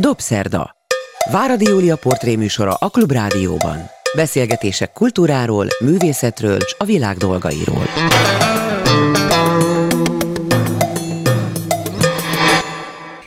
[0.00, 0.70] Dobszerda.
[1.30, 3.78] Váradi Júlia portréműsora a Klubrádióban.
[4.16, 7.82] Beszélgetések kultúráról, művészetről és a világ dolgairól.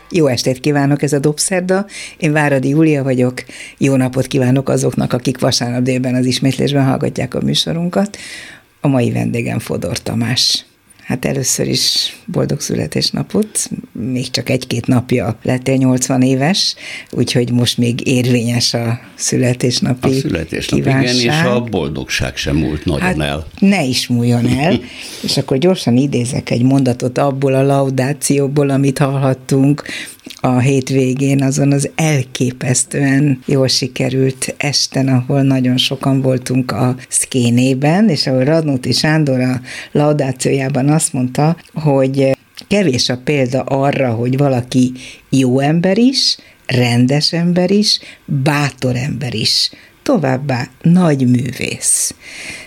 [0.09, 1.85] Jó estét kívánok, ez a Dobszerda.
[2.17, 3.43] Én Váradi Júlia vagyok.
[3.77, 8.17] Jó napot kívánok azoknak, akik vasárnap délben az ismétlésben hallgatják a műsorunkat.
[8.81, 10.65] A mai vendégem Fodor Tamás.
[11.11, 16.75] Hát először is boldog születésnapot, még csak egy-két napja lettél 80 éves,
[17.09, 21.15] úgyhogy most még érvényes a születésnapi A születésnap, kívánság.
[21.15, 23.47] igen, és a boldogság sem múlt nagyon hát el.
[23.59, 24.79] Ne is múljon el,
[25.21, 29.83] és akkor gyorsan idézek egy mondatot abból a laudációból, amit hallhattunk
[30.41, 38.27] a hétvégén azon az elképesztően jól sikerült esten, ahol nagyon sokan voltunk a szkénében, és
[38.27, 39.61] ahol Radnóti Sándor a
[39.91, 44.91] laudációjában azt mondta, hogy kevés a példa arra, hogy valaki
[45.29, 49.71] jó ember is, rendes ember is, bátor ember is,
[50.03, 52.15] továbbá nagy művész.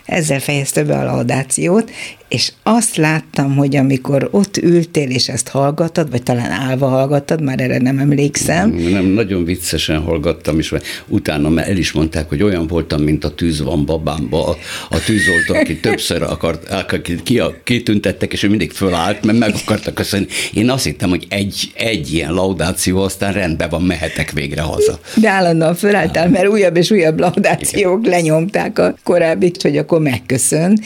[0.05, 1.91] Ezzel fejezte be a laudációt,
[2.35, 7.61] és azt láttam, hogy amikor ott ültél, és ezt hallgattad, vagy talán állva hallgattad, már
[7.61, 8.71] erre nem emlékszem.
[8.71, 10.75] Nem, nem nagyon viccesen hallgattam, és
[11.07, 14.57] utána el is mondták, hogy olyan voltam, mint a tűz van babámba, a,
[14.91, 19.95] a tűzoltó, aki többször akart, akit ki, kitüntettek, és ő mindig fölállt, mert meg akartak
[19.95, 20.27] köszönni.
[20.53, 24.99] Én azt hittem, hogy egy, egy ilyen laudáció, aztán rendben van, mehetek végre haza.
[25.15, 30.79] De állandóan fölálltál, mert újabb és újabb laudációk lenyomták a korábbi, hogy akkor megköszön.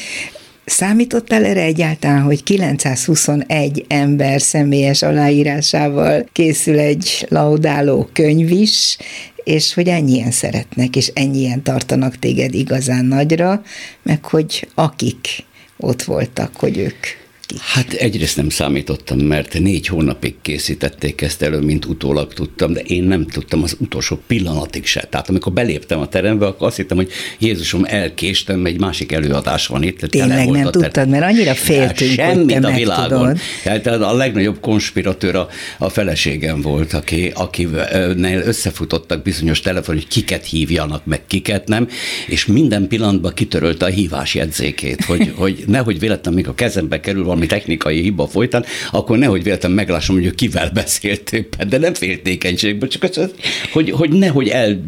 [0.68, 8.96] Számítottál erre egyáltalán, hogy 921 ember személyes aláírásával készül egy laudáló könyv is,
[9.44, 13.62] és hogy ennyien szeretnek, és ennyien tartanak téged igazán nagyra,
[14.02, 15.44] meg hogy akik
[15.76, 17.06] ott voltak, hogy ők
[17.48, 17.56] ki?
[17.60, 23.02] Hát egyrészt nem számítottam, mert négy hónapig készítették ezt elő, mint utólag tudtam, de én
[23.02, 25.06] nem tudtam az utolsó pillanatig se.
[25.10, 29.82] Tehát amikor beléptem a terembe, akkor azt hittem, hogy Jézusom, elkéstem, egy másik előadás van
[29.82, 29.98] itt.
[29.98, 33.38] Tényleg nem tudtad, mert annyira féltünk, ja, semmit hogy te a világon.
[33.62, 35.48] Tehát a legnagyobb konspiratőr a,
[35.78, 41.88] a feleségem volt, aki, akinél összefutottak bizonyos telefon, hogy kiket hívjanak, meg kiket nem,
[42.26, 47.24] és minden pillanatban kitörölte a hívás jegyzékét, hogy, hogy nehogy véletlenül, még a kezembe kerül
[47.38, 52.88] valami technikai hiba folytán, akkor nehogy véletlenül meglássam, hogy kivel beszélt éppen, de nem féltékenységből,
[52.88, 53.30] csak az,
[53.72, 54.80] hogy, hogy nehogy el...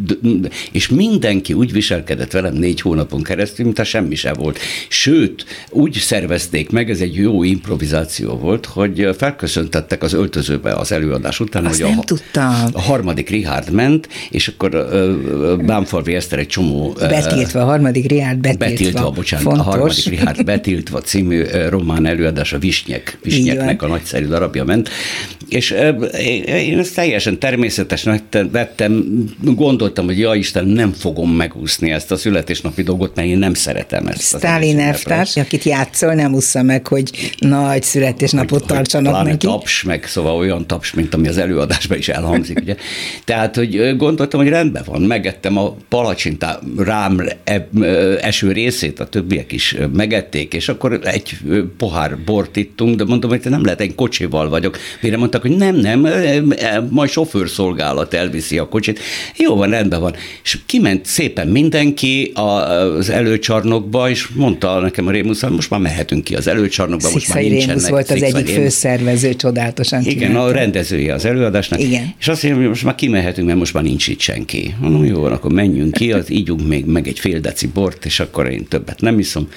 [0.73, 4.59] És mindenki úgy viselkedett velem négy hónapon keresztül, mintha semmi se volt.
[4.89, 11.41] Sőt, úgy szervezték meg, ez egy jó improvizáció volt, hogy felköszöntettek az öltözőbe az előadás
[11.41, 12.69] után, Azt hogy a, tudtam.
[12.73, 14.71] a harmadik Richard ment, és akkor
[15.67, 16.97] Bámfalvi Eszter egy csomó...
[16.99, 18.67] Betiltva, a harmadik Richard betiltva.
[18.67, 19.67] Betiltva, bocsánat, Fontos.
[19.67, 24.89] a harmadik Richard betiltva című román előadás ráadásul a Visnyek, Visnyeknek a nagyszerű darabja ment,
[25.49, 25.75] és
[26.47, 28.21] én ezt teljesen természetesen
[28.53, 29.05] vettem,
[29.41, 34.07] gondoltam, hogy ja Isten, nem fogom megúszni ezt a születésnapi dolgot, mert én nem szeretem
[34.07, 34.23] ezt.
[34.23, 39.47] Stalin elvtárs, akit játszol, nem ússza meg, hogy nagy születésnapot hogy, tartsanak hogy neki.
[39.47, 42.77] taps, meg szóval olyan taps, mint ami az előadásban is elhangzik, ugye.
[43.25, 47.23] Tehát, hogy gondoltam, hogy rendben van, megettem a palacsintá rám
[48.21, 51.39] eső részét, a többiek is megették, és akkor egy
[51.77, 54.79] pohár bort ittunk, de mondom, hogy nem lehet, egy kocsival vagyok.
[55.01, 56.07] Mire mondtak, hogy nem, nem,
[56.91, 58.99] majd sofőrszolgálat elviszi a kocsit.
[59.37, 60.15] Jó van, rendben van.
[60.43, 66.35] És kiment szépen mindenki az előcsarnokba, és mondta nekem a Rémusz, most már mehetünk ki
[66.35, 67.77] az előcsarnokba, Szikszai most már nincsenek.
[67.77, 70.49] Rémusz volt az egyik főszervező, csodálatosan Igen, csinálta.
[70.49, 71.81] a rendezője az előadásnak.
[71.81, 72.15] Igen.
[72.21, 74.75] És azt mondja, hogy most már kimehetünk, mert most már nincs itt senki.
[74.81, 78.21] Mondom, jó van, akkor menjünk ki, az ígyunk még meg egy fél deci bort, és
[78.21, 79.49] akkor én többet nem iszom.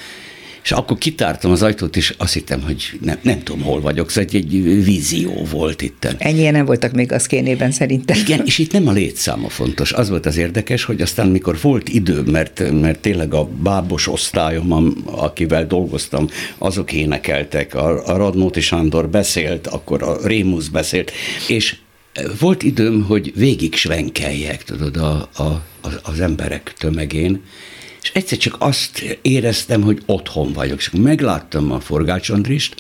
[0.63, 4.23] És akkor kitártam az ajtót, és azt hittem, hogy nem, nem tudom, hol vagyok, szóval
[4.23, 6.07] egy, egy vízió volt itt.
[6.17, 8.17] Ennyien nem voltak még a szkénében szerintem.
[8.19, 9.91] Igen, és itt nem a létszáma fontos.
[9.91, 14.95] Az volt az érdekes, hogy aztán mikor volt idő, mert, mert tényleg a bábos osztályom,
[15.05, 21.11] akivel dolgoztam, azok énekeltek, a, a Radnóti Sándor beszélt, akkor a Rémusz beszélt,
[21.47, 21.75] és
[22.39, 25.63] volt időm, hogy végig svenkeljek, tudod, a, a,
[26.03, 27.41] az emberek tömegén,
[28.03, 30.77] és egyszer csak azt éreztem, hogy otthon vagyok.
[30.77, 32.75] És megláttam a Forgács Andrist,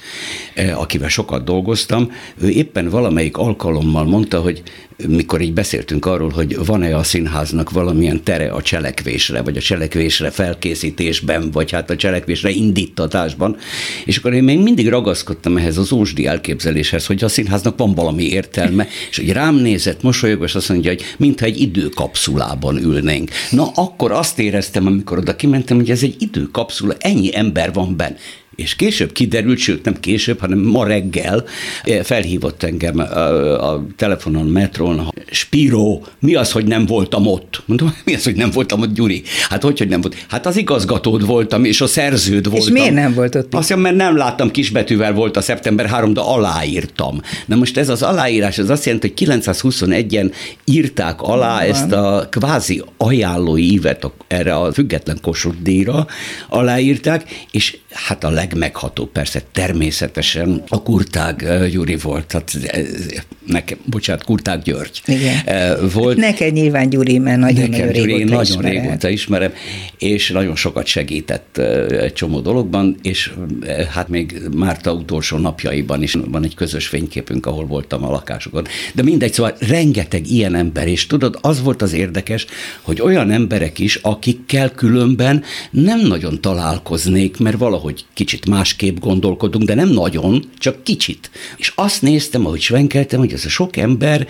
[0.53, 4.63] eh, akivel sokat dolgoztam, ő éppen valamelyik alkalommal mondta, hogy
[5.07, 10.31] mikor így beszéltünk arról, hogy van-e a színháznak valamilyen tere a cselekvésre, vagy a cselekvésre
[10.31, 13.57] felkészítésben, vagy hát a cselekvésre indítatásban,
[14.05, 18.23] és akkor én még mindig ragaszkodtam ehhez az ósdi elképzeléshez, hogy a színháznak van valami
[18.23, 23.31] értelme, és hogy rám nézett, mosolyogos, azt mondja, hogy mintha egy időkapszulában ülnénk.
[23.49, 28.17] Na, akkor azt éreztem, amikor oda kimentem, hogy ez egy időkapszula, ennyi ember van benne.
[28.55, 31.45] És később kiderült, sőt nem később, hanem ma reggel
[31.83, 37.61] eh, felhívott engem a, a telefonon, metrón Spiro, mi az, hogy nem voltam ott?
[37.65, 39.23] Mondom, mi az, hogy nem voltam ott, Gyuri?
[39.49, 40.25] Hát hogy, hogy nem volt?
[40.27, 42.75] Hát az igazgatód voltam, és a szerződ voltam.
[42.75, 43.53] És miért nem volt ott?
[43.53, 47.21] Azt mondja, mert nem láttam, kisbetűvel volt a szeptember 3, de aláírtam.
[47.45, 50.31] Na most ez az aláírás, az azt jelenti, hogy 921-en
[50.65, 51.69] írták alá Van.
[51.69, 56.07] ezt a kvázi ajánlói ívet erre a független Kossuth díjra,
[56.49, 62.25] aláírták, és hát a legmeghatóbb persze természetesen a Kurtág Gyuri volt.
[62.25, 62.57] Tehát
[63.47, 65.01] nekem, bocsánat, Kurtág György.
[65.05, 65.35] Igen.
[65.93, 66.17] Volt.
[66.17, 68.81] Neked nyilván Gyuri, mert nagyon, Nekem nagyon Gyuri, régóta nagyon ismerem.
[68.81, 69.51] régóta ismerem,
[69.97, 71.57] és nagyon sokat segített
[71.89, 73.31] egy csomó dologban, és
[73.93, 78.65] hát még Márta utolsó napjaiban is van egy közös fényképünk, ahol voltam a lakásokon.
[78.93, 82.45] De mindegy, szóval rengeteg ilyen ember, és tudod, az volt az érdekes,
[82.81, 89.73] hogy olyan emberek is, akikkel különben nem nagyon találkoznék, mert valahogy kicsit másképp gondolkodunk, de
[89.73, 91.29] nem nagyon, csak kicsit.
[91.57, 94.27] És azt néztem, ahogy svenkeltem, hogy ez a sok ember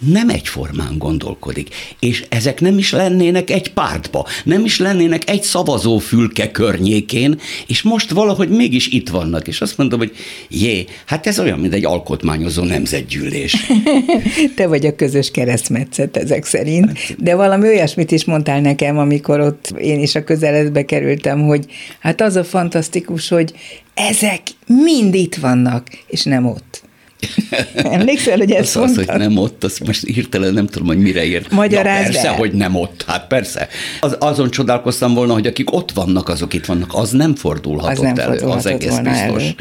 [0.00, 1.68] nem egyformán gondolkodik,
[1.98, 8.10] és ezek nem is lennének egy pártba, nem is lennének egy szavazófülke környékén, és most
[8.10, 10.12] valahogy mégis itt vannak, és azt mondom, hogy
[10.48, 13.56] jé, hát ez olyan, mint egy alkotmányozó nemzetgyűlés.
[14.56, 19.74] Te vagy a közös keresztmetszet ezek szerint, de valami olyasmit is mondtál nekem, amikor ott
[19.78, 21.64] én is a közeledbe kerültem, hogy
[22.00, 23.52] hát az a fantasztikus, hogy
[23.94, 26.82] ezek mind itt vannak, és nem ott.
[27.74, 31.24] Emlékszel, hogy ezt az, az, hogy nem ott, azt most hirtelen nem tudom, hogy mire
[31.24, 31.50] ért.
[31.50, 32.34] Magyarázd ja, persze, el.
[32.34, 33.68] hogy nem ott, hát persze.
[34.00, 38.12] Az, azon csodálkoztam volna, hogy akik ott vannak, azok itt vannak, az nem fordulhatott az
[38.16, 39.42] nem elő, az egész biztos.
[39.42, 39.54] Elő.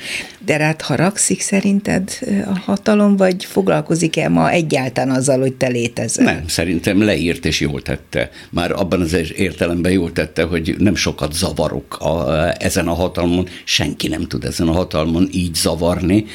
[0.45, 6.25] De rád haragszik szerinted a hatalom, vagy foglalkozik-e ma egyáltalán azzal, hogy te létezel?
[6.25, 8.29] Nem, szerintem leírt és jól tette.
[8.49, 14.07] Már abban az értelemben jól tette, hogy nem sokat zavarok a, ezen a hatalmon, senki
[14.07, 16.25] nem tud ezen a hatalmon így zavarni,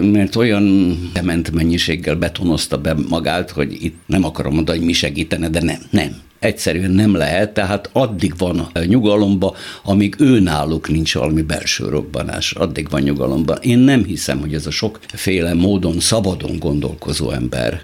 [0.00, 0.62] mert olyan
[1.12, 5.80] dement mennyiséggel betonozta be magát, hogy itt nem akarom mondani, hogy mi segítene, de nem,
[5.90, 9.54] nem egyszerűen nem lehet, tehát addig van nyugalomba,
[9.84, 13.58] amíg ő náluk nincs valami belső robbanás, addig van nyugalomban.
[13.60, 17.80] Én nem hiszem, hogy ez a sokféle módon szabadon gondolkozó ember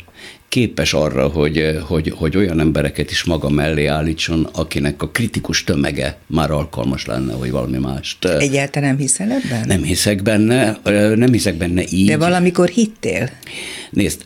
[0.51, 6.19] képes arra, hogy, hogy, hogy olyan embereket is maga mellé állítson, akinek a kritikus tömege
[6.27, 8.25] már alkalmas lenne, hogy valami mást.
[8.25, 9.67] Egyáltalán nem hiszel ebben?
[9.67, 10.81] Nem hiszek benne,
[11.15, 12.07] nem hiszek benne így.
[12.07, 13.31] De valamikor hittél?
[13.91, 14.25] Nézd,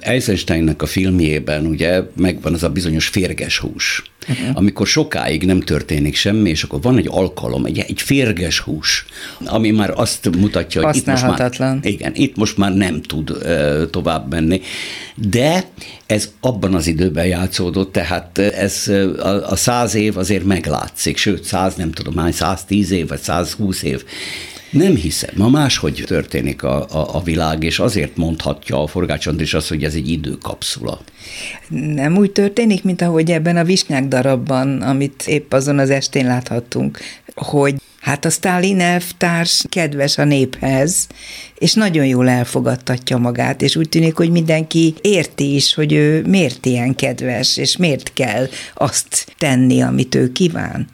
[0.00, 4.48] Eisensteinnek a filmjében ugye megvan az a bizonyos férges hús, uh-huh.
[4.54, 9.06] amikor sokáig nem történik semmi, és akkor van egy alkalom, egy, egy férges hús,
[9.44, 13.90] ami már azt mutatja, hogy itt most már, igen, itt most már nem tud uh,
[13.90, 14.60] tovább menni,
[15.16, 15.64] de
[16.06, 21.74] ez abban az időben játszódott, tehát ez a, a száz év azért meglátszik, sőt, száz
[21.74, 24.04] nem tudom hány, száz tíz év, vagy száz húsz év.
[24.70, 25.30] Nem hiszem.
[25.36, 29.84] Ma máshogy történik a, a, a világ, és azért mondhatja a Forgács is azt, hogy
[29.84, 31.00] ez egy időkapszula.
[31.68, 36.98] Nem úgy történik, mint ahogy ebben a Visnyák darabban, amit épp azon az estén láthattunk,
[37.36, 37.74] hogy
[38.06, 41.06] Hát a Stalin elvtárs kedves a néphez,
[41.58, 46.66] és nagyon jól elfogadtatja magát, és úgy tűnik, hogy mindenki érti is, hogy ő miért
[46.66, 50.88] ilyen kedves, és miért kell azt tenni, amit ő kíván.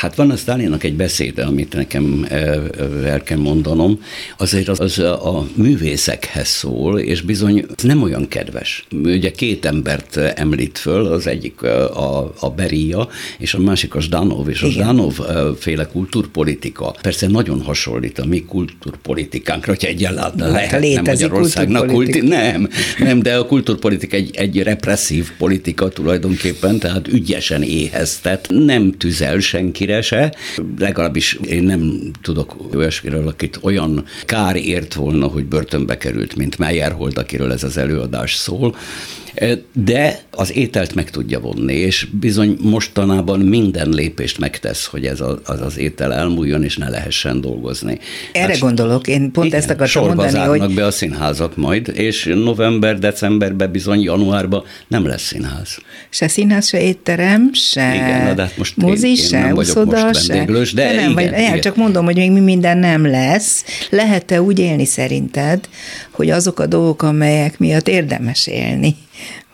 [0.00, 2.26] Hát van a Stalinnak egy beszéde, amit nekem
[3.04, 4.00] el kell mondanom,
[4.36, 8.86] azért az, az a művészekhez szól, és bizony nem olyan kedves.
[8.90, 14.48] Ugye két embert említ föl, az egyik a, a Beria, és a másik a Zdanov,
[14.48, 15.20] és a Zdanov
[15.58, 21.86] féle kultúrpolitika persze nagyon hasonlít a mi kultúrpolitikánkra, hogyha egyáltalán hát lehet, nem Magyarországnak.
[21.86, 28.92] Kulti- nem, nem, de a kultúrpolitika egy, egy represszív politika tulajdonképpen, tehát ügyesen éheztet, nem
[28.92, 30.34] tüzel senki senkire se.
[30.78, 37.18] Legalábbis én nem tudok olyasmiről, akit olyan kár ért volna, hogy börtönbe került, mint Meyerhold,
[37.18, 38.74] akiről ez az előadás szól
[39.72, 45.40] de az ételt meg tudja vonni, és bizony mostanában minden lépést megtesz, hogy ez a,
[45.44, 47.98] az az étel elmúljon, és ne lehessen dolgozni.
[48.32, 50.74] Erre hát, gondolok, én pont igen, ezt akartam mondani, hogy...
[50.74, 55.78] be a színházak majd, és november, decemberben, bizony januárban nem lesz színház.
[56.10, 60.04] Se színház, se étterem, se igen, de hát most mozi, én, én se nem uszoda,
[60.04, 60.44] most se.
[60.44, 61.60] De, de nem, igen, vagy, igen.
[61.60, 63.64] csak mondom, hogy még mi minden nem lesz.
[63.90, 65.68] Lehet-e úgy élni szerinted,
[66.10, 68.96] hogy azok a dolgok, amelyek miatt érdemes élni,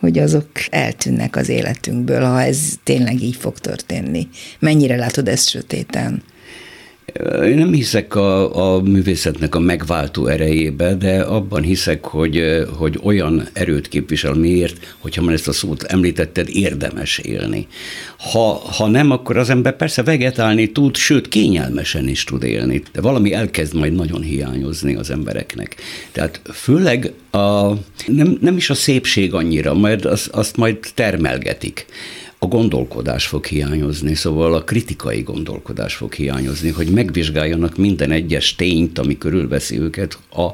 [0.00, 4.28] hogy azok eltűnnek az életünkből, ha ez tényleg így fog történni.
[4.58, 6.22] Mennyire látod ezt sötéten?
[7.44, 13.48] Én nem hiszek a, a művészetnek a megváltó erejébe, de abban hiszek, hogy, hogy olyan
[13.52, 17.66] erőt képvisel, miért, hogyha már ezt a szót említetted, érdemes élni.
[18.18, 23.00] Ha, ha nem, akkor az ember persze vegetálni tud, sőt kényelmesen is tud élni, de
[23.00, 25.76] valami elkezd majd nagyon hiányozni az embereknek.
[26.12, 27.70] Tehát főleg a,
[28.06, 31.86] nem, nem is a szépség annyira, majd azt, azt majd termelgetik
[32.42, 38.98] a gondolkodás fog hiányozni, szóval a kritikai gondolkodás fog hiányozni, hogy megvizsgáljanak minden egyes tényt,
[38.98, 40.46] ami körülveszi őket a,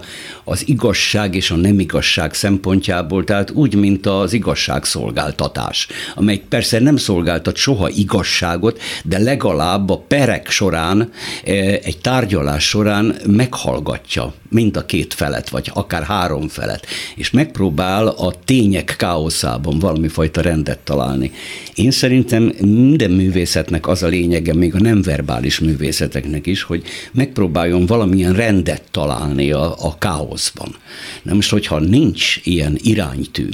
[0.45, 6.97] az igazság és a nem igazság szempontjából, tehát úgy, mint az igazságszolgáltatás, amely persze nem
[6.97, 11.11] szolgáltat soha igazságot, de legalább a perek során,
[11.45, 11.53] e,
[11.83, 18.35] egy tárgyalás során meghallgatja mind a két felet, vagy akár három felet, és megpróbál a
[18.45, 21.33] tények káoszában valami fajta rendet találni.
[21.77, 27.87] Én szerintem minden művészetnek az a lényege, még a nem verbális művészeteknek is, hogy megpróbáljon
[27.87, 30.77] valamilyen rendet találni a, a káoszban.
[31.23, 33.49] Na most, hogyha nincs ilyen iránytű,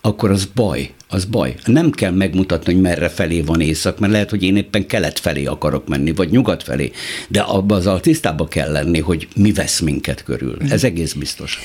[0.00, 1.54] akkor az baj, az baj.
[1.64, 5.44] Nem kell megmutatni, hogy merre felé van észak, mert lehet, hogy én éppen kelet felé
[5.44, 6.90] akarok menni, vagy nyugat felé,
[7.28, 10.56] de abban az tisztába kell lenni, hogy mi vesz minket körül.
[10.68, 11.58] Ez egész biztos.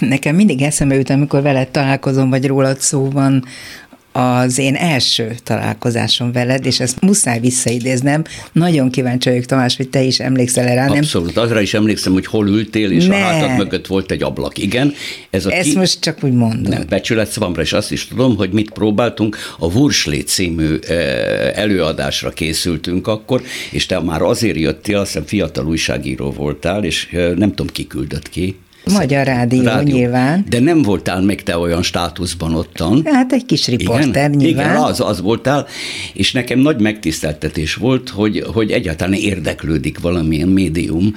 [0.00, 3.44] Nekem mindig eszembe jut, amikor veled találkozom, vagy rólad szó van,
[4.16, 8.24] az én első találkozásom veled, és ezt muszáj visszaidéznem.
[8.52, 10.86] Nagyon kíváncsi vagyok, Tamás, hogy te is emlékszel rá.
[10.86, 10.96] Nem?
[10.96, 13.14] Abszolút, azra is emlékszem, hogy hol ültél, és ne.
[13.14, 14.58] a hátad mögött volt egy ablak.
[14.58, 14.94] Igen.
[15.30, 15.76] Ez a ezt ki...
[15.76, 16.72] most csak úgy mondom.
[16.72, 19.36] Nem, becsület szavamra, és azt is tudom, hogy mit próbáltunk.
[19.58, 25.66] A Wurslé című eh, előadásra készültünk akkor, és te már azért jöttél, azt hiszem fiatal
[25.66, 28.56] újságíró voltál, és eh, nem tudom, ki küldött ki,
[28.92, 30.44] Magyar rádió, rádió nyilván.
[30.48, 33.02] De nem voltál még te olyan státuszban ottan.
[33.04, 34.70] Hát egy kis riporter igen, nyilván.
[34.70, 35.66] Igen, az, az voltál,
[36.12, 41.14] és nekem nagy megtiszteltetés volt, hogy, hogy egyáltalán érdeklődik valamilyen médium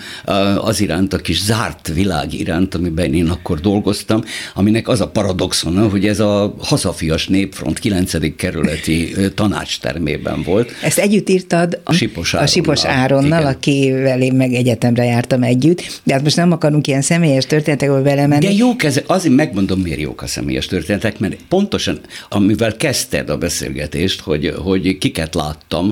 [0.58, 4.22] az iránt, a kis zárt világ iránt, amiben én akkor dolgoztam,
[4.54, 8.36] aminek az a paradoxon, hogy ez a hazafias népfront 9.
[8.36, 10.72] kerületi tanácstermében volt.
[10.84, 16.02] Ezt együtt írtad a Sipos Áronnal, a Sipos Áronnal akivel én meg egyetemre jártam együtt,
[16.04, 18.46] de hát most nem akarunk ilyen személyes történetekből belemenni.
[18.46, 22.00] De jók ezek, azért megmondom, miért jók a személyes történetek, mert pontosan,
[22.30, 25.90] amivel kezdted a beszélgetést, hogy, hogy kiket láttam,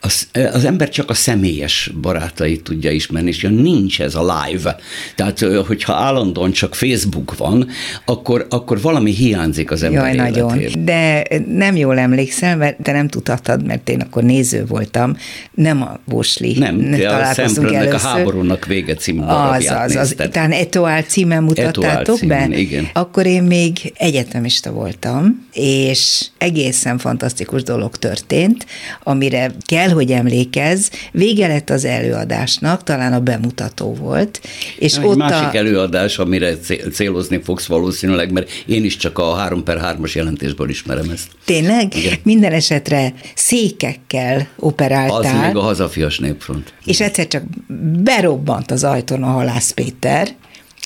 [0.00, 4.76] az, az ember csak a személyes barátait tudja ismerni, és ja, nincs ez a live.
[5.14, 7.68] Tehát, hogyha állandóan csak Facebook van,
[8.04, 10.46] akkor, akkor valami hiányzik az ember Jaj, életében.
[10.46, 10.84] nagyon.
[10.84, 15.16] De nem jól emlékszel, mert te nem tudhattad, mert én akkor néző voltam,
[15.54, 16.58] nem a Bosli.
[16.58, 20.14] Nem, te a Szemprönnek a háborúnak vége című Az, az, az.
[20.30, 22.58] Talán Etoál címen mutattátok Etoál címen, be?
[22.58, 22.88] Igen.
[22.92, 28.66] Akkor én még egyetemista voltam, és egészen fantasztikus dolog történt,
[29.02, 34.40] amire kell kell, hogy emlékez, vége lett az előadásnak, talán a bemutató volt.
[34.78, 35.56] És Egy ott másik a...
[35.56, 36.56] előadás, amire
[36.92, 41.28] célozni fogsz valószínűleg, mert én is csak a 3 per 3-as jelentésből ismerem ezt.
[41.44, 41.96] Tényleg?
[41.96, 42.18] Igen.
[42.22, 45.16] Minden esetre székekkel operáltál.
[45.16, 46.72] Az még a hazafias népfront.
[46.84, 47.42] És egyszer csak
[48.02, 50.28] berobbant az ajtón a Halász Péter,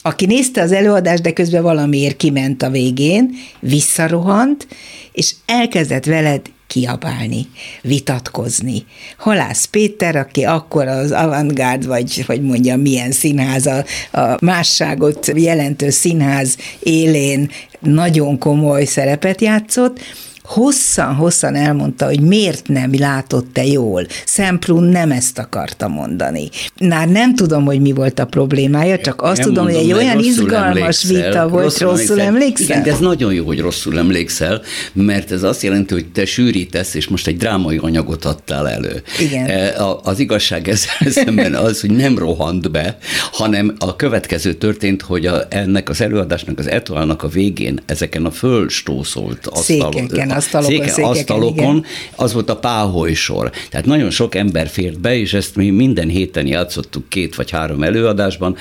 [0.03, 3.31] aki nézte az előadást, de közben valamiért kiment a végén,
[3.61, 4.67] visszarohant,
[5.13, 6.41] és elkezdett veled
[6.73, 7.47] kiabálni,
[7.83, 8.85] vitatkozni.
[9.17, 15.91] Halász Péter, aki akkor az avantgárd, vagy hogy mondjam, milyen színház, a, a másságot jelentő
[15.91, 17.51] színház élén
[17.81, 20.01] nagyon komoly szerepet játszott,
[20.43, 24.07] hosszan-hosszan elmondta, hogy miért nem látott te jól.
[24.25, 26.49] Szemprún nem ezt akarta mondani.
[26.89, 29.97] Már nem tudom, hogy mi volt a problémája, csak azt nem tudom, mondom, hogy egy
[29.97, 32.67] olyan izgalmas vita volt, rosszul, rosszul emlékszel?
[32.67, 36.95] Igen, de ez nagyon jó, hogy rosszul emlékszel, mert ez azt jelenti, hogy te sűrítesz,
[36.95, 39.03] és most egy drámai anyagot adtál elő.
[39.21, 39.47] Igen.
[39.47, 42.99] E, az igazság ezzel szemben az, hogy nem rohant be,
[43.33, 48.31] hanem a következő történt, hogy a, ennek az előadásnak, az etalnak a végén ezeken a
[48.31, 51.85] fölstószolt asztalon, asztalokon, széke, székeken, asztalokon, igen.
[52.17, 53.51] az volt a páholy sor.
[53.71, 57.83] Tehát nagyon sok ember fért be, és ezt mi minden héten játszottuk két vagy három
[57.83, 58.57] előadásban,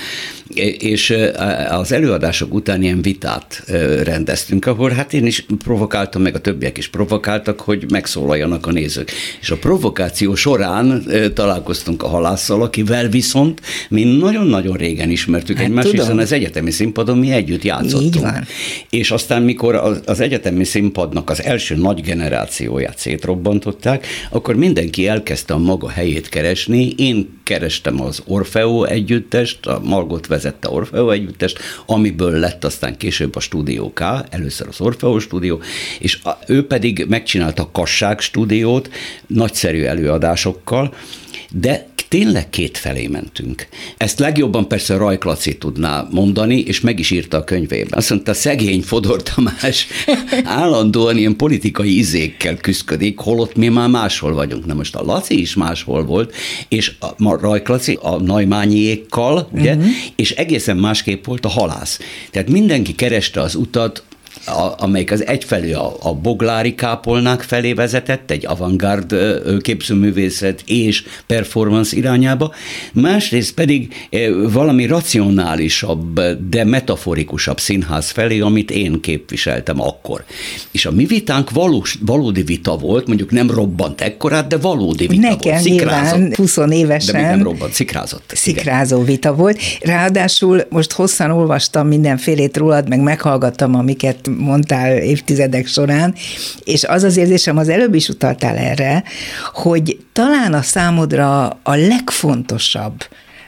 [0.79, 1.15] és
[1.69, 3.63] az előadások után ilyen vitát
[4.03, 9.11] rendeztünk, ahol hát én is provokáltam, meg a többiek is provokáltak, hogy megszólaljanak a nézők.
[9.41, 15.91] És a provokáció során találkoztunk a halásszal, akivel viszont mi nagyon-nagyon régen ismertük hát egymást,
[15.91, 18.15] hiszen az egyetemi színpadon mi együtt játszottunk.
[18.15, 18.45] Így van.
[18.89, 25.53] És aztán, mikor az egyetemi színpadnak az első első nagy generációját szétrobbantották, akkor mindenki elkezdte
[25.53, 26.93] a maga helyét keresni.
[26.97, 33.39] Én kerestem az Orfeo együttest, a Margot vezette Orfeo együttest, amiből lett aztán később a
[33.39, 35.61] Stúdió K, először az Orfeo stúdió,
[35.99, 38.89] és ő pedig megcsinálta a Kasság stúdiót
[39.27, 40.93] nagyszerű előadásokkal,
[41.51, 43.67] de tényleg két felé mentünk.
[43.97, 47.91] Ezt legjobban persze Rajk Laci tudná mondani, és meg is írta a könyvében.
[47.91, 49.87] Azt mondta, szegény Fodor Tamás
[50.43, 54.65] állandóan ilyen politikai izékkel küzdik, holott mi már máshol vagyunk.
[54.65, 56.33] Na most a Laci is máshol volt,
[56.67, 59.91] és a Rajk Laci a Najmányiékkal, ugye, uh-huh.
[60.15, 61.99] és egészen másképp volt a halász.
[62.31, 64.03] Tehát mindenki kereste az utat
[64.45, 69.15] a, amelyik az egyfelé a, a boglári kápolnák felé vezetett, egy avantgárd
[69.61, 72.53] képzőművészet és performance irányába,
[72.93, 73.93] másrészt pedig
[74.51, 80.23] valami racionálisabb, de metaforikusabb színház felé, amit én képviseltem akkor.
[80.71, 85.29] És a mi vitánk valós, valódi vita volt, mondjuk nem robbant ekkorát, de valódi vita
[85.29, 85.63] Nekem volt.
[85.63, 87.15] Nyilván 20 évesen.
[87.15, 88.31] De még nem robbant, szikrázott.
[88.35, 89.07] Szikrázó igen.
[89.07, 89.59] vita volt.
[89.81, 96.15] Ráadásul most hosszan olvastam mindenfélét rólad, meg meghallgattam, amiket mondtál évtizedek során,
[96.63, 99.03] és az az érzésem, az előbb is utaltál erre,
[99.53, 103.03] hogy talán a számodra a legfontosabb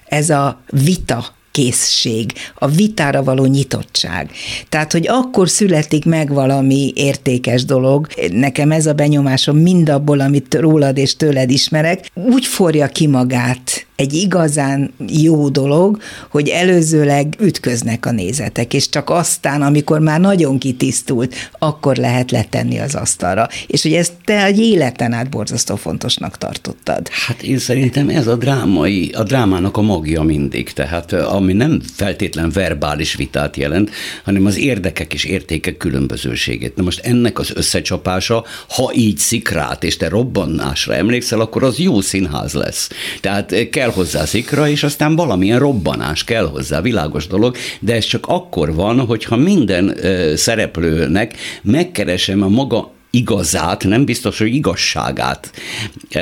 [0.05, 4.31] ez a vita készség, a vitára való nyitottság.
[4.69, 10.97] Tehát, hogy akkor születik meg valami értékes dolog, nekem ez a benyomásom mindabból, amit rólad
[10.97, 18.11] és tőled ismerek, úgy forja ki magát egy igazán jó dolog, hogy előzőleg ütköznek a
[18.11, 23.47] nézetek, és csak aztán, amikor már nagyon kitisztult, akkor lehet letenni az asztalra.
[23.67, 27.07] És hogy ezt te egy életen át borzasztó fontosnak tartottad.
[27.27, 32.49] Hát én szerintem ez a drámai, a drámának a magja mindig, tehát ami nem feltétlen
[32.49, 33.89] verbális vitát jelent,
[34.23, 36.75] hanem az érdekek és értékek különbözőségét.
[36.75, 42.01] Na most ennek az összecsapása, ha így szikrát, és te robbanásra emlékszel, akkor az jó
[42.01, 42.89] színház lesz.
[43.21, 48.25] Tehát kell hozzá szikra, és aztán valamilyen robbanás kell hozzá, világos dolog, de ez csak
[48.27, 49.97] akkor van, hogyha minden
[50.35, 55.51] szereplőnek megkeresem a maga igazát, nem biztos, hogy igazságát.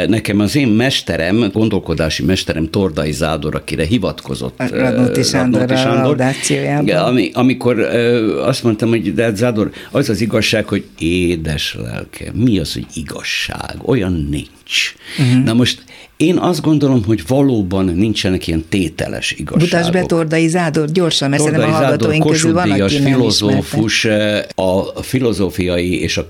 [0.07, 4.53] Nekem az én mesterem, gondolkodási mesterem Tordai Zádor, akire hivatkozott.
[4.57, 7.79] Radnóti Sándor, Radnóti Sándor a ami, amikor
[8.45, 12.85] azt mondtam, hogy de hát Zádor, az az igazság, hogy édes lelke, mi az, hogy
[12.93, 13.75] igazság?
[13.81, 14.93] Olyan nincs.
[15.19, 15.43] Uh-huh.
[15.43, 15.83] Na most
[16.21, 19.61] én azt gondolom, hogy valóban nincsenek ilyen tételes igazságok.
[19.61, 24.41] Mutasd be Tordai Zádor gyorsan, mert Tordai szerintem a hallgatóink közül van, aki filozófus, eh,
[24.55, 26.27] a filozófiai és a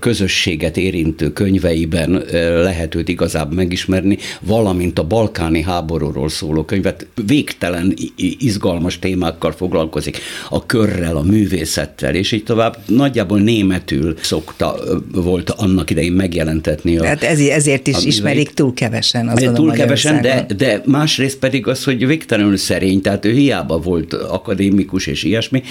[0.56, 7.94] közösséget érintő könyveiben eh, lehet őt igazából megismerni, valamint a balkáni háborúról szóló könyvet végtelen
[8.38, 10.18] izgalmas témákkal foglalkozik,
[10.50, 12.76] a körrel, a művészettel, és így tovább.
[12.86, 14.76] Nagyjából németül szokta
[15.12, 16.98] volt annak idején megjelentetni.
[16.98, 21.84] A, hát ezért is ismerik túl kevesen az túl kevesen, de, de másrészt pedig az,
[21.84, 25.62] hogy végtelenül szerény, tehát ő hiába volt akadémikus és ilyesmi,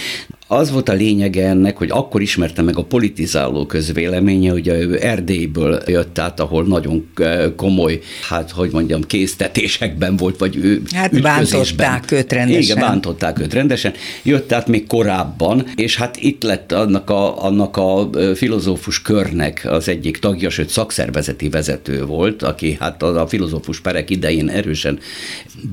[0.52, 5.82] az volt a lényege ennek, hogy akkor ismerte meg a politizáló közvéleménye, hogy ő Erdélyből
[5.88, 7.12] jött át, ahol nagyon
[7.56, 12.62] komoly, hát hogy mondjam, késztetésekben volt, vagy ő Hát bántották őt rendesen.
[12.62, 13.94] Igen, bántották őt rendesen.
[14.24, 19.88] Jött át még korábban, és hát itt lett annak a, annak a filozófus körnek az
[19.88, 25.00] egyik tagja, sőt szakszervezeti vezető volt, aki hát a, a filozófus perek idején erősen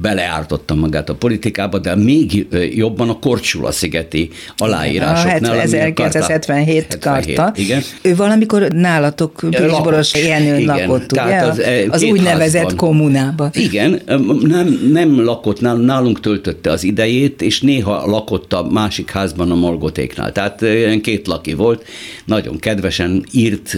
[0.00, 4.30] beleártotta magát a politikába, de még jobban a Korcsula-szigeti
[4.68, 5.58] aláírásoknál.
[5.58, 7.52] A 1977 karta.
[7.54, 7.82] Igen.
[8.02, 11.36] Ő valamikor nálatok Pilisboros Jenőn lakott, ugye?
[11.36, 12.76] Az, e, az úgynevezett házban.
[12.76, 13.50] kommunába.
[13.52, 14.00] Igen,
[14.40, 20.32] nem, nem lakott, nálunk töltötte az idejét, és néha lakott a másik házban a Molgotéknál.
[20.32, 20.64] Tehát
[21.02, 21.84] két laki volt,
[22.24, 23.76] nagyon kedvesen írt,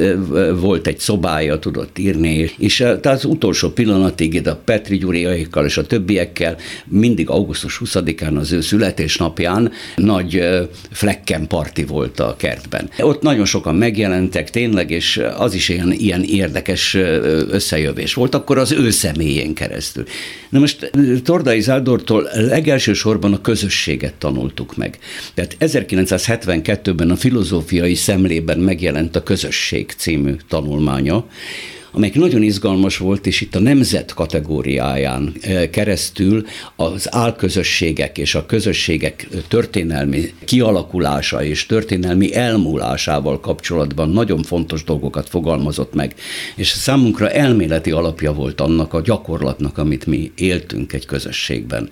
[0.61, 5.87] volt egy szobája, tudott írni, és tehát az utolsó pillanatig a Petri Gyuriaikkal és a
[5.87, 10.45] többiekkel mindig augusztus 20-án az ő születésnapján nagy
[10.91, 12.91] flekken parti volt a kertben.
[12.99, 16.95] Ott nagyon sokan megjelentek tényleg, és az is ilyen, ilyen érdekes
[17.51, 20.05] összejövés volt, akkor az ő személyén keresztül.
[20.49, 20.91] Na most
[21.25, 24.99] Tordai Zádortól legelső sorban a közösséget tanultuk meg.
[25.35, 31.27] Tehát 1972-ben a filozófiai szemlében megjelent a Közösség című tanulmánya,
[31.93, 36.45] amelyik nagyon izgalmas volt, és itt a nemzet kategóriáján eh, keresztül
[36.77, 45.95] az álközösségek és a közösségek történelmi kialakulása és történelmi elmúlásával kapcsolatban nagyon fontos dolgokat fogalmazott
[45.95, 46.15] meg,
[46.57, 51.91] és számunkra elméleti alapja volt annak a gyakorlatnak, amit mi éltünk egy közösségben.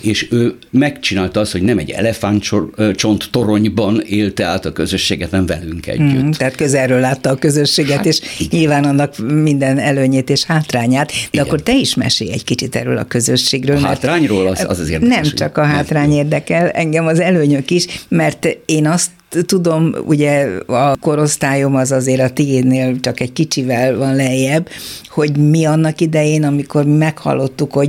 [0.00, 5.86] És ő megcsinálta azt, hogy nem egy elefántcsont toronyban élte át a közösséget, nem velünk
[5.86, 6.22] együtt.
[6.22, 8.58] Mm, tehát közelről látta a közösséget, hát, és igen.
[8.58, 11.44] nyilván annak minden előnyét és hátrányát, de Igen.
[11.44, 13.76] akkor te is mesélj egy kicsit erről a közösségről.
[13.76, 15.16] A hátrányról az az, az érdekes.
[15.16, 19.10] Nem csak a hátrány érdekel, engem az előnyök is, mert én azt
[19.46, 24.68] tudom, ugye a korosztályom az azért a tiédnél csak egy kicsivel van lejjebb,
[25.08, 27.88] hogy mi annak idején, amikor meghallottuk, hogy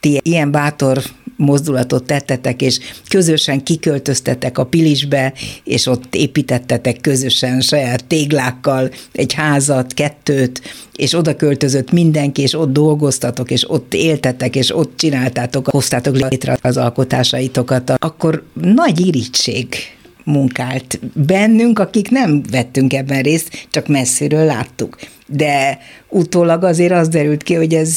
[0.00, 1.02] ti ilyen bátor
[1.36, 5.32] mozdulatot tettetek, és közösen kiköltöztetek a Pilisbe,
[5.64, 10.62] és ott építettetek közösen saját téglákkal egy házat, kettőt,
[10.96, 16.58] és oda költözött mindenki, és ott dolgoztatok, és ott éltetek, és ott csináltátok, hoztátok létre
[16.62, 19.66] az alkotásaitokat, akkor nagy irítség
[20.24, 27.42] munkált bennünk, akik nem vettünk ebben részt, csak messziről láttuk de utólag azért az derült
[27.42, 27.96] ki, hogy ez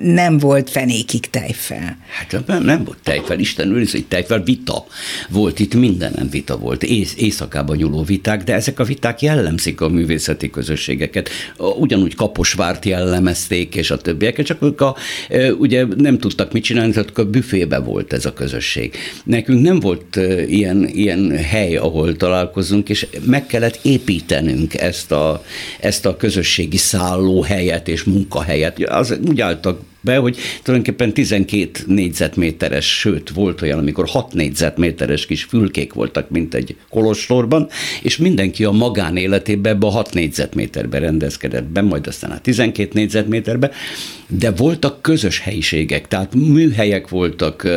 [0.00, 1.96] nem volt fenékig tejfel.
[2.08, 4.86] Hát nem, nem volt tejfel, Isten őriz, hogy tejfel vita
[5.28, 9.88] volt, itt mindenen vita volt, Ész, éjszakában nyúló viták, de ezek a viták jellemzik a
[9.88, 11.28] művészeti közösségeket.
[11.78, 14.96] Ugyanúgy Kaposvárt jellemezték, és a többieket, csak ők a,
[15.58, 18.96] ugye nem tudtak mit csinálni, tehát a büfébe volt ez a közösség.
[19.24, 20.16] Nekünk nem volt
[20.46, 25.44] ilyen, ilyen hely, ahol találkozunk, és meg kellett építenünk ezt a,
[25.80, 28.78] ezt a közösséget közösségi szállóhelyet és munkahelyet.
[28.78, 35.44] Az úgy álltak be, hogy tulajdonképpen 12 négyzetméteres, sőt volt olyan, amikor 6 négyzetméteres kis
[35.44, 37.68] fülkék voltak, mint egy kolostorban,
[38.02, 43.70] és mindenki a magánéletében ebbe a 6 négyzetméterbe rendezkedett be, majd aztán a 12 négyzetméterbe,
[44.28, 47.68] de voltak közös helyiségek, tehát műhelyek voltak,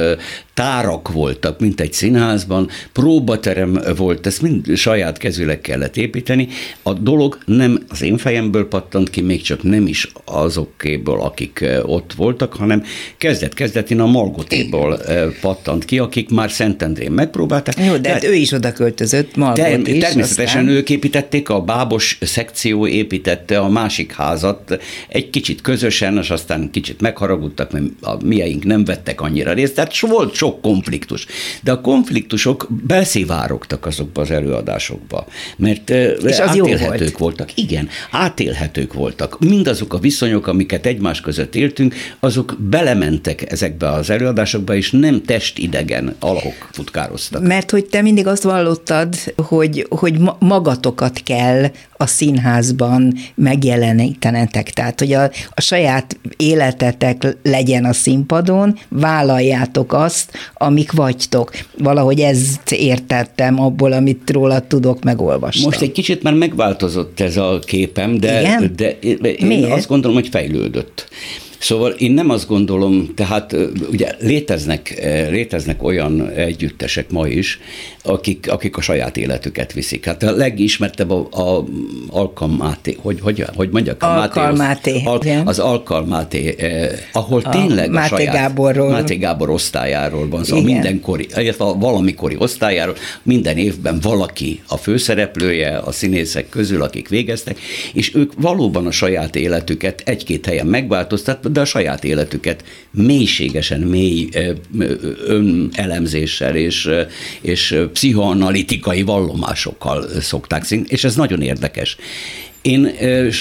[0.62, 6.48] tárak voltak, mint egy színházban, próbaterem volt, ezt mind saját kezüleg kellett építeni.
[6.84, 12.14] A dolog nem az én fejemből pattant ki, még csak nem is azokéből, akik ott
[12.14, 12.84] voltak, hanem
[13.18, 15.00] kezdet-kezdetén a Margotéból
[15.42, 17.76] pattant ki, akik már Szentendrén megpróbálták.
[17.86, 20.04] Jó, de de hát ő is oda költözött, Margot term- is.
[20.04, 20.76] Természetesen aztán...
[20.76, 27.02] ők építették, a bábos szekció építette a másik házat, egy kicsit közösen, és aztán kicsit
[27.02, 31.26] megharagudtak, mert a mieink nem vettek annyira részt, tehát volt sok konfliktus.
[31.64, 35.26] De a konfliktusok beszivárogtak azokba az előadásokba,
[35.58, 37.18] mert és az átélhetők volt.
[37.18, 37.58] voltak.
[37.58, 39.40] Igen, átélhetők voltak.
[39.40, 46.16] Mindazok a viszonyok, amiket egymás között éltünk, azok belementek ezekbe az előadásokba, és nem testidegen
[46.20, 47.42] alakok futkároztak.
[47.42, 54.70] Mert hogy te mindig azt vallottad, hogy, hogy magatokat kell a színházban megjelenítenetek.
[54.70, 61.52] Tehát, hogy a, a saját életetek legyen a színpadon, vállaljátok azt, amik vagytok.
[61.78, 65.64] Valahogy ezt értettem abból, amit róla tudok, megolvastam.
[65.64, 68.74] Most egy kicsit már megváltozott ez a képem, de, Igen?
[68.76, 69.72] de én Miért?
[69.72, 71.10] azt gondolom, hogy fejlődött.
[71.62, 73.56] Szóval én nem azt gondolom, tehát
[73.92, 77.60] ugye léteznek, léteznek olyan együttesek ma is,
[78.04, 80.06] akik, akik a saját életüket viszik.
[80.06, 81.64] Hát a legismertebb a, a
[82.10, 84.04] alkalmáté, hogy, hogy, hogy mondjak?
[84.04, 85.02] Alkalmáté.
[85.04, 88.90] Al, az alkalmáté, eh, ahol a tényleg a, Máté saját, Gáborról.
[88.90, 94.78] Máté Gábor osztályáról van szó, szóval mindenkori, illetve a valamikori osztályáról, minden évben valaki a
[94.78, 97.60] főszereplője a színészek közül, akik végeztek,
[97.94, 104.30] és ők valóban a saját életüket egy-két helyen megváltoztat, de a saját életüket mélységesen mély
[105.26, 106.90] önelemzéssel és,
[107.42, 111.98] és pszichoanalitikai vallomásokkal szokták szín, és ez nagyon érdekes.
[112.62, 112.90] Én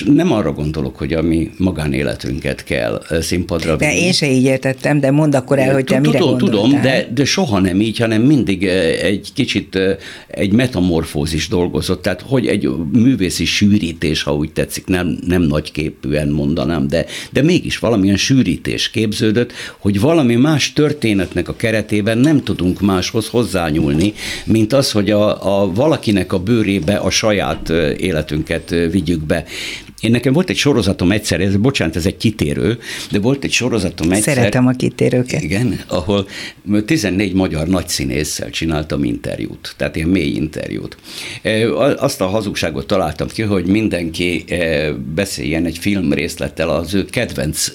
[0.07, 3.93] nem arra gondolok, hogy a mi magánéletünket kell színpadra vinni.
[3.93, 7.09] De én se így értettem, de mondd akkor el, hogy te mire Tudom, tudom de,
[7.15, 8.65] de soha nem így, hanem mindig
[9.03, 9.79] egy kicsit
[10.29, 16.89] egy metamorfózis dolgozott, tehát hogy egy művészi sűrítés, ha úgy tetszik, nem, nem nagyképűen mondanám,
[16.89, 23.29] de, de mégis valamilyen sűrítés képződött, hogy valami más történetnek a keretében nem tudunk máshoz
[23.29, 24.13] hozzányúlni,
[24.45, 29.45] mint az, hogy a, a valakinek a bőrébe a saját életünket vigyük vigyük be.
[30.01, 32.79] Én nekem volt egy sorozatom egyszer, ez, bocsánat, ez egy kitérő,
[33.11, 34.35] de volt egy sorozatom egyszer.
[34.35, 35.43] Szeretem a kitérőket.
[35.43, 36.27] Igen, ahol
[36.87, 40.97] 14 magyar nagyszínésszel csináltam interjút, tehát ilyen mély interjút.
[41.97, 44.45] Azt a hazugságot találtam ki, hogy mindenki
[45.15, 47.73] beszéljen egy film részlettel az ő kedvenc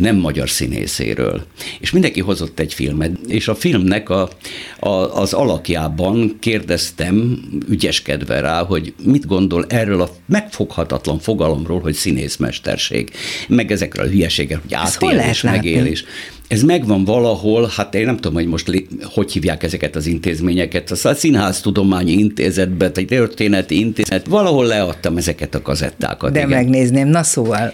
[0.00, 1.46] nem magyar színészéről.
[1.80, 4.30] És mindenki hozott egy filmet, és a filmnek a,
[4.78, 4.88] a,
[5.20, 13.10] az alakjában kérdeztem, ügyeskedve rá, hogy mit gondol erről a megfoghatatlan fogalomról, hogy színészmesterség,
[13.48, 16.02] meg ezekről a hülyeségekről, hogy átélés, megélés.
[16.02, 16.36] Látni?
[16.48, 21.14] Ez megvan valahol, hát én nem tudom, hogy most hogy hívják ezeket az intézményeket, a
[21.14, 26.32] Színháztudományi Intézetbe, egy történeti intézet, valahol leadtam ezeket a kazettákat.
[26.32, 26.50] De igen.
[26.50, 27.72] megnézném, na szóval.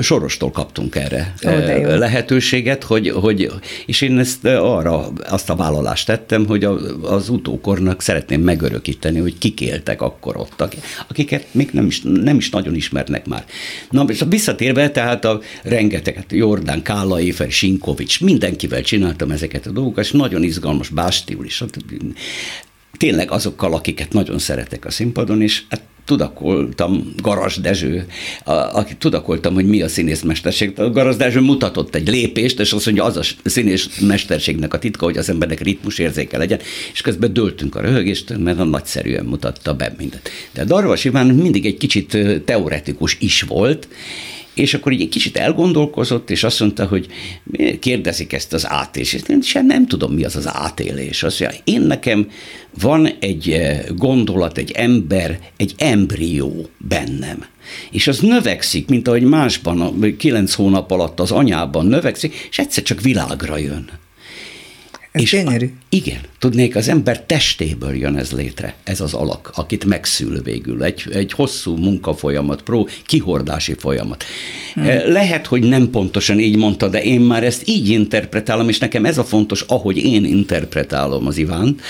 [0.00, 1.50] Sorostól kaptunk erre Ó,
[1.96, 3.50] lehetőséget, hogy, hogy,
[3.86, 6.64] és én ezt arra azt a vállalást tettem, hogy
[7.02, 10.64] az utókornak szeretném megörökíteni, hogy kik éltek akkor ott,
[11.08, 13.44] akiket még nem is, nem is nagyon ismernek már.
[13.90, 19.70] Na, és visszatérve, tehát a rengeteget, Jordán, Kála Éfer, Sinkovics, és mindenkivel csináltam ezeket a
[19.70, 21.64] dolgokat, és nagyon izgalmas, Bástiul is,
[22.96, 28.06] tényleg azokkal, akiket nagyon szeretek a színpadon, és hát tudakoltam Garas Dezső,
[28.72, 30.78] aki tudakoltam, hogy mi a színészmesterség.
[30.78, 35.16] A Garas Dezső mutatott egy lépést, és azt mondja, az a színészmesterségnek a titka, hogy
[35.16, 36.58] az embernek ritmus érzéke legyen,
[36.92, 40.30] és közben döltünk a röhögést, mert a nagyszerűen mutatta be mindent.
[40.52, 43.88] De Darvas Iván mindig egy kicsit teoretikus is volt,
[44.54, 47.06] és akkor így egy kicsit elgondolkozott, és azt mondta, hogy
[47.80, 49.14] kérdezik ezt az átélést.
[49.14, 51.22] És én sem nem tudom, mi az az átélés.
[51.22, 52.30] Azt mondja, én nekem
[52.80, 57.44] van egy eh, gondolat, egy ember, egy embrió bennem.
[57.90, 63.00] És az növekszik, mint ahogy másban, kilenc hónap alatt az anyában növekszik, és egyszer csak
[63.00, 63.90] világra jön.
[65.14, 65.66] Ez és gyönyörű.
[65.66, 70.82] A, igen, tudnék, az ember testéből jön ez létre, ez az alak, akit megszül végül.
[70.82, 74.24] Egy, egy hosszú munkafolyamat, pró, kihordási folyamat.
[74.74, 74.84] Hmm.
[75.06, 79.18] Lehet, hogy nem pontosan így mondta, de én már ezt így interpretálom, és nekem ez
[79.18, 81.82] a fontos, ahogy én interpretálom az Ivánt,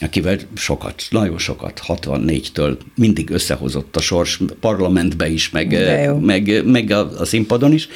[0.00, 5.76] akivel sokat, nagyon sokat, 64-től mindig összehozott a sors parlamentbe is, meg,
[6.20, 7.88] meg, meg a, a színpadon is,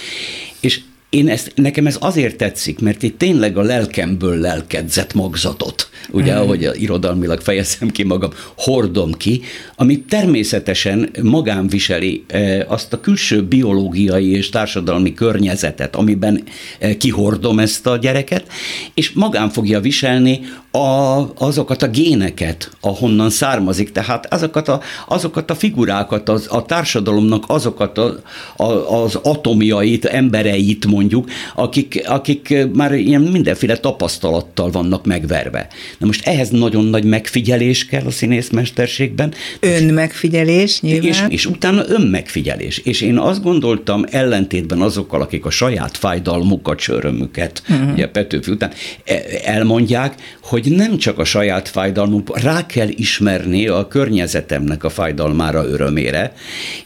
[0.61, 0.81] és
[1.13, 6.37] én ezt, nekem ez azért tetszik, mert itt tényleg a lelkemből lelkedzett magzatot, ugye, mm.
[6.37, 9.41] ahogy irodalmilag fejezem ki magam, hordom ki,
[9.77, 16.43] ami természetesen magán viseli e, azt a külső biológiai és társadalmi környezetet, amiben
[16.79, 18.47] e, kihordom ezt a gyereket,
[18.95, 25.55] és magán fogja viselni a, azokat a géneket, ahonnan származik, tehát azokat a, azokat a
[25.55, 28.23] figurákat, az, a társadalomnak azokat a,
[28.57, 31.01] a, az atomjait, embereit mondjuk,
[31.55, 35.67] akik, akik már ilyen mindenféle tapasztalattal vannak megverve.
[35.99, 39.35] Na most ehhez nagyon nagy megfigyelés kell a színészmesterségben.
[39.61, 41.09] Önmegfigyelés nyilván.
[41.09, 42.79] És, és utána önmegfigyelés.
[42.79, 47.93] És én azt gondoltam, ellentétben azokkal, akik a saját fájdalmukat, csörömüket, uh-huh.
[47.93, 48.73] ugye Petőfi után
[49.05, 54.91] e, elmondják, hogy hogy nem csak a saját fájdalmunk, rá kell ismerni a környezetemnek a
[54.91, 56.33] fájdalmára, örömére,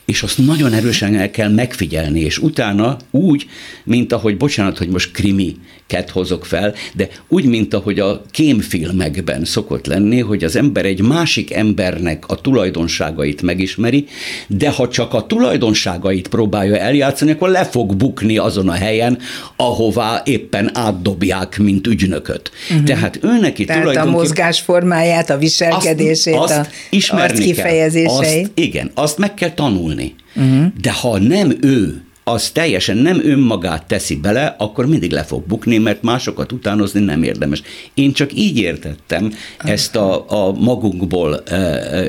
[0.04, 3.46] és azt nagyon erősen el kell megfigyelni, és utána úgy,
[3.84, 9.44] mint ahogy, bocsánat, hogy most krimi ket hozok fel, de úgy, mint ahogy a kémfilmekben
[9.44, 14.06] szokott lenni, hogy az ember egy másik embernek a tulajdonságait megismeri,
[14.46, 19.18] de ha csak a tulajdonságait próbálja eljátszani, akkor le fog bukni azon a helyen,
[19.56, 22.50] ahová éppen átdobják, mint ügynököt.
[22.70, 22.86] Uh-huh.
[22.86, 24.18] Tehát ő neki Tehát tulajdonképpen...
[24.18, 28.44] a mozgásformáját, a viselkedését, azt, azt a ismerni kifejezéseit.
[28.46, 30.14] Azt, igen, azt meg kell tanulni.
[30.34, 30.66] Uh-huh.
[30.80, 35.78] De ha nem ő az teljesen nem önmagát teszi bele, akkor mindig le fog bukni,
[35.78, 37.62] mert másokat utánozni nem érdemes.
[37.94, 41.42] Én csak így értettem ezt a, a magunkból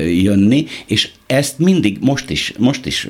[0.06, 3.08] jönni, és ezt mindig most is, most is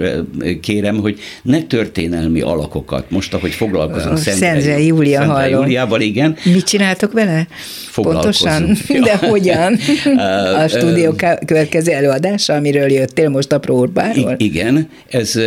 [0.61, 6.37] kérem, hogy ne történelmi alakokat, most ahogy foglalkozunk Szendre Júlia Szendre Júliával, igen.
[6.45, 7.47] Mit csináltok vele?
[7.95, 8.77] Pontosan?
[9.05, 9.79] De hogyan?
[10.65, 11.15] a stúdió
[11.47, 14.35] következő előadása, amiről jöttél most a próbáról?
[14.37, 15.41] Igen, ez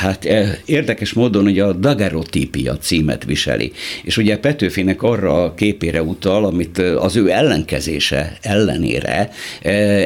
[0.00, 0.28] hát
[0.64, 6.78] érdekes módon ugye a dagerotípia címet viseli, és ugye Petőfinek arra a képére utal, amit
[6.78, 9.30] az ő ellenkezése ellenére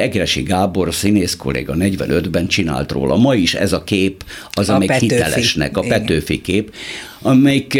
[0.01, 3.17] Egresi Gábor színész kolléga 45-ben csinált róla.
[3.17, 5.15] Ma is ez a kép az, a amelyik Petőfi.
[5.15, 6.75] hitelesnek, a Petőfi kép,
[7.23, 7.79] amelyik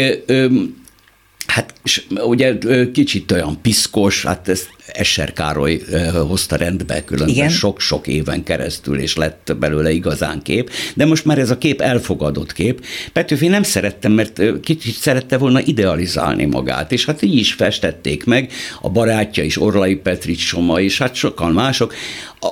[1.47, 2.57] Hát és ugye
[2.93, 5.81] kicsit olyan piszkos, hát ezt Esser Károly
[6.27, 11.49] hozta rendbe különben sok-sok éven keresztül, és lett belőle igazán kép, de most már ez
[11.49, 12.85] a kép elfogadott kép.
[13.13, 18.51] Petőfi nem szerettem, mert kicsit szerette volna idealizálni magát, és hát így is festették meg,
[18.81, 21.93] a barátja is, Orlai Petrics Soma, és hát sokan mások,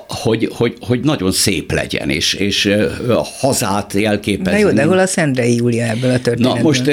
[0.08, 2.66] hogy, hogy, hogy nagyon szép legyen, és, és
[3.10, 4.52] a hazát jelképezni.
[4.52, 6.54] De jó, de hol a Szendrei Júlia ebből a történetből?
[6.54, 6.92] Na most,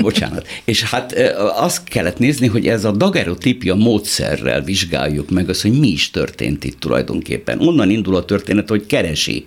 [0.00, 1.12] bocsánat, és hát
[1.56, 6.64] azt kellett nézni, hogy ez a dagerotípia módszerrel vizsgáljuk meg azt, hogy mi is történt
[6.64, 7.60] itt tulajdonképpen.
[7.60, 9.46] Onnan indul a történet, hogy keresi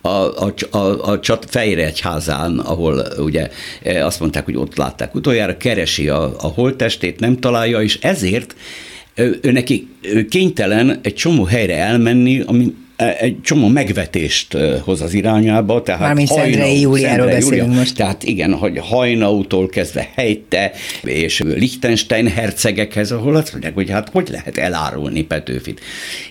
[0.00, 3.50] a, a, a, a csat Fejregyházán, ahol ugye
[3.84, 8.54] azt mondták, hogy ott látták utoljára, keresi a, a holttestét, nem találja, és ezért
[9.14, 9.88] ő neki
[10.28, 15.82] kénytelen egy csomó helyre elmenni, ami egy csomó megvetést hoz az irányába.
[15.82, 17.96] Tehát Mármint Szendrei Júliáról beszélünk Júlia, most.
[17.96, 24.28] Tehát igen, hogy Hajnautól kezdve Helyte és Liechtenstein hercegekhez, ahol azt mondják, hogy hát hogy
[24.30, 25.80] lehet elárulni Petőfit.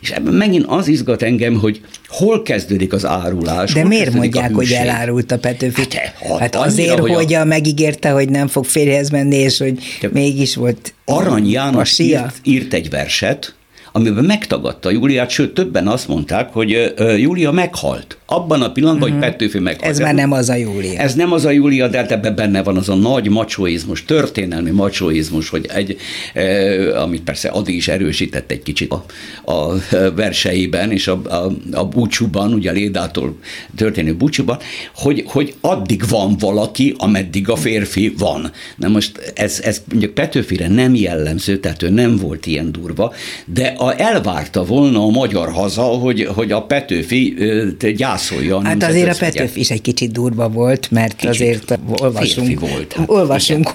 [0.02, 3.74] És ebben megint az izgat engem, hogy hol kezdődik az árulás.
[3.74, 5.94] De miért mondják, hogy elárult a Petőfit?
[5.94, 7.46] Hát, hát azért, hogy, hogy a...
[7.46, 9.78] megígérte, hogy nem fog férjhez menni, és hogy
[10.12, 13.54] mégis volt Arany János írt, írt egy verset,
[13.92, 18.19] amiben megtagadta Júliát, sőt többen azt mondták, hogy Júlia meghalt.
[18.30, 19.24] Abban a pillanatban, uh-huh.
[19.24, 19.78] hogy Petőfi meg.
[19.82, 21.00] Ez már nem az a Júlia.
[21.00, 24.70] Ez nem az a Júlia, de hát ebben benne van az a nagy macsoizmus, történelmi
[24.70, 25.98] macsoizmus, hogy egy,
[26.34, 29.06] eh, amit persze Adi is erősített egy kicsit a,
[29.52, 29.76] a
[30.16, 33.38] verseiben, és a, a, a búcsúban, ugye a Lédától
[33.76, 34.58] történő búcsúban,
[34.96, 38.52] hogy, hogy addig van valaki, ameddig a férfi van.
[38.76, 43.14] Na most ez, ez mondjuk Petőfire nem jellemző, tehát ő nem volt ilyen durva,
[43.46, 47.36] de a, elvárta volna a magyar haza, hogy, hogy a Petőfi
[47.80, 48.18] gyászolja
[48.52, 52.94] a Hát azért a Petőfi is egy kicsit durva volt, mert kicsit azért olvasunk, volt,
[52.94, 53.66] hát, igen.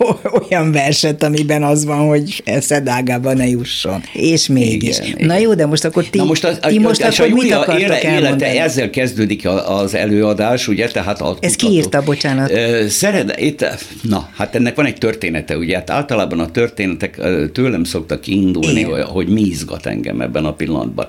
[0.51, 4.03] olyan verset, amiben az van, hogy szedágába ne jusson.
[4.13, 4.99] És mégis.
[4.99, 7.35] Igen, Na jó, de most akkor ti, Na most, az, ti most a, akkor a
[7.35, 12.53] mit akartok éle, élete, ezzel kezdődik az előadás, ugye, tehát a Ez ki írta, bocsánat?
[12.89, 13.67] Szered, itt,
[14.03, 17.21] na, hát ennek van egy története, ugye, hát általában a történetek
[17.53, 19.05] tőlem szoktak kiindulni, Igen.
[19.05, 21.07] hogy mi izgat engem ebben a pillanatban.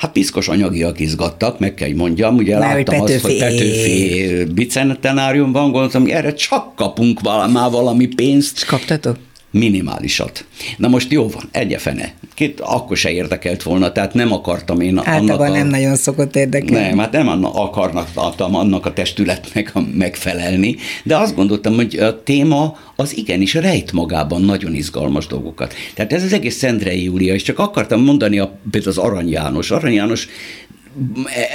[0.00, 3.14] Hát piszkos anyagiak izgattak, meg kell, hogy mondjam, ugye Már láttam Petőfi.
[3.14, 8.56] azt, hogy Petőfi bicentenárium van, gondoltam, hogy erre csak kapunk valami, valami pénzt.
[8.56, 9.16] És kaptatok?
[9.50, 10.44] Minimálisat.
[10.76, 12.12] Na most jó van, egyefene.
[12.34, 16.36] Két, akkor se érdekelt volna, tehát nem akartam én Általában annak a, nem nagyon szokott
[16.36, 16.86] érdekelni.
[16.86, 23.16] Nem, hát nem akarnak annak a testületnek megfelelni, de azt gondoltam, hogy a téma az
[23.16, 25.74] igenis rejt magában nagyon izgalmas dolgokat.
[25.94, 29.70] Tehát ez az egész Szendrei Júlia, és csak akartam mondani a, például az Arany János.
[29.70, 30.28] Arany János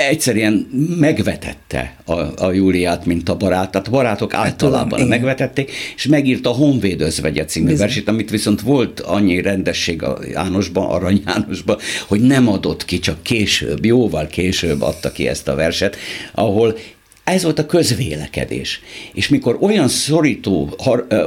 [0.09, 0.53] egyszerűen
[0.99, 3.87] megvetette a, a Júliát, mint a barátát.
[3.87, 7.85] A barátok hát általában tudom, megvetették, és megírta a Honvéd özvegye című Bizony.
[7.85, 13.23] versét, amit viszont volt annyi rendesség a Jánosban, Arany Jánosban, hogy nem adott ki, csak
[13.23, 15.97] később, jóval később adta ki ezt a verset,
[16.31, 16.77] ahol
[17.25, 18.81] ez volt a közvélekedés.
[19.13, 20.75] És mikor olyan szorító,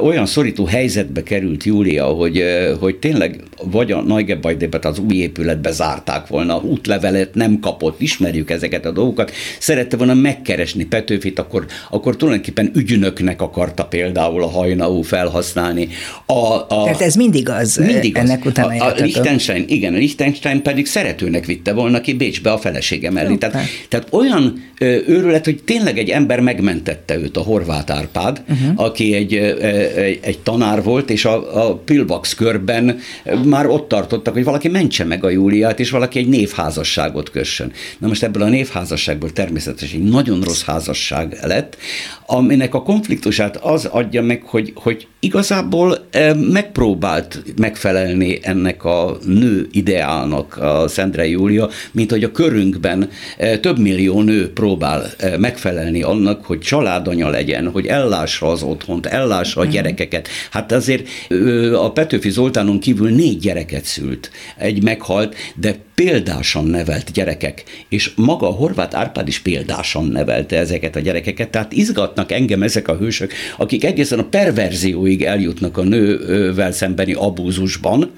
[0.02, 2.42] olyan szorító helyzetbe került Júlia, hogy,
[2.80, 8.86] hogy tényleg vagy a Neugebäudebet az új épületbe zárták volna, útlevelet nem kapott, ismerjük ezeket
[8.86, 15.88] a dolgokat, szerette volna megkeresni Petőfit, akkor, akkor tulajdonképpen ügynöknek akarta például a hajnaú felhasználni.
[16.26, 18.22] A, a, Tehát ez mindig az, mindig az.
[18.22, 22.58] ennek utána a, a Liechtenstein, igen, a Liechtenstein pedig szeretőnek vitte volna ki Bécsbe a
[22.58, 23.34] felesége mellé.
[23.34, 24.62] Tehát, tehát olyan
[25.06, 28.84] őrület, hogy tényleg egy ember megmentette őt, a Horváth Árpád, uh-huh.
[28.84, 32.98] aki egy, egy, egy tanár volt, és a, a Pilbax körben
[33.44, 37.72] már ott tartottak, hogy valaki mentse meg a Júliát, és valaki egy névházasságot kössön.
[37.98, 41.76] Na most ebből a névházasságból természetesen egy nagyon rossz házasság lett,
[42.26, 46.06] aminek a konfliktusát az adja meg, hogy, hogy igazából
[46.52, 53.10] megpróbált megfelelni ennek a nő ideálnak a Szendre Júlia, mint hogy a körünkben
[53.60, 59.64] több millió nő próbál megfelelni annak, hogy családanya legyen, hogy ellássa az otthont, ellássa a
[59.64, 59.72] mhm.
[59.72, 60.28] gyerekeket.
[60.50, 61.08] Hát azért
[61.74, 64.30] a Petőfi Zoltánon kívül négy gyereket szült.
[64.56, 70.96] Egy meghalt, de példásan nevelt gyerekek, és maga a Horváth Árpád is példásan nevelte ezeket
[70.96, 76.72] a gyerekeket, tehát izgatnak engem ezek a hősök, akik egészen a perverzióig eljutnak a nővel
[76.72, 78.10] szembeni abúzusban,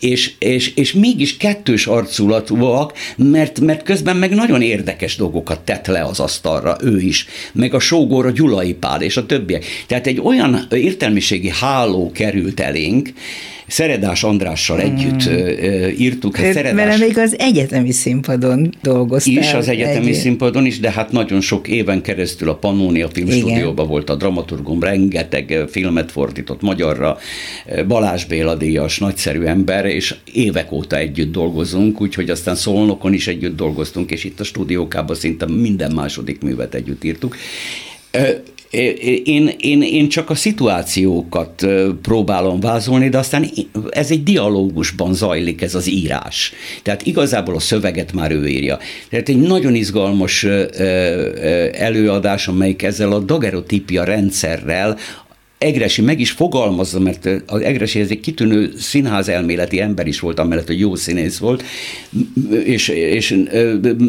[0.00, 6.02] és, és, és mégis kettős arculatúak, mert, mert közben meg nagyon érdekes dolgokat tett le
[6.02, 9.64] az asztalra ő is, meg a sógor a Gyulai Pál és a többiek.
[9.86, 13.12] Tehát egy olyan értelmiségi háló került elénk,
[13.68, 15.88] Szeredás Andrással együtt hmm.
[15.98, 16.36] írtuk.
[16.36, 16.86] Hát Szeredás...
[16.86, 19.34] Mert még az egyetemi színpadon dolgoztál.
[19.34, 20.14] Is az egyetemi egy...
[20.14, 25.64] színpadon is, de hát nagyon sok éven keresztül a Pannonia Filmstúdióban volt a dramaturgum, rengeteg
[25.70, 27.18] filmet fordított magyarra,
[27.86, 33.56] Balázs Béla díjas, nagyszerű ember, és évek óta együtt dolgozunk, úgyhogy aztán Szolnokon is együtt
[33.56, 37.36] dolgoztunk, és itt a stúdiókában szinte minden második művet együtt írtuk
[38.70, 41.66] én, én, én csak a szituációkat
[42.02, 43.50] próbálom vázolni, de aztán
[43.90, 46.52] ez egy dialógusban zajlik ez az írás.
[46.82, 48.78] Tehát igazából a szöveget már ő írja.
[49.10, 50.46] Tehát egy nagyon izgalmas
[51.72, 54.98] előadás, amelyik ezzel a dagerotípia rendszerrel
[55.58, 60.38] Egresi meg is fogalmazza, mert az Egresi ez egy kitűnő színház elméleti ember is volt,
[60.38, 61.64] amellett, hogy jó színész volt,
[62.64, 63.44] és, és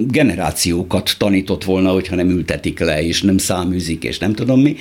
[0.07, 4.75] generációkat tanított volna, hogyha nem ültetik le, és nem száműzik, és nem tudom mi,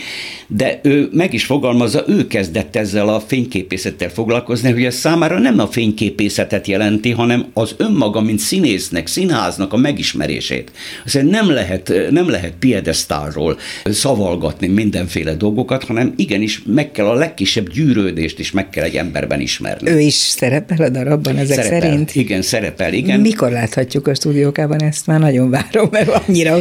[0.47, 5.59] de ő meg is fogalmazza, ő kezdett ezzel a fényképészettel foglalkozni, hogy ez számára nem
[5.59, 10.73] a fényképészetet jelenti, hanem az önmaga, mint színésznek, színháznak a megismerését.
[11.05, 17.69] Azért nem lehet, nem lehet piedesztálról szavalgatni mindenféle dolgokat, hanem igenis meg kell a legkisebb
[17.73, 19.91] gyűrődést is meg kell egy emberben ismerni.
[19.91, 22.15] Ő is szerepel a darabban ezek szerepel, szerint?
[22.15, 23.21] Igen, szerepel, igen.
[23.21, 25.07] Mikor láthatjuk a stúdiókában ezt?
[25.07, 26.59] Már nagyon várom, mert annyira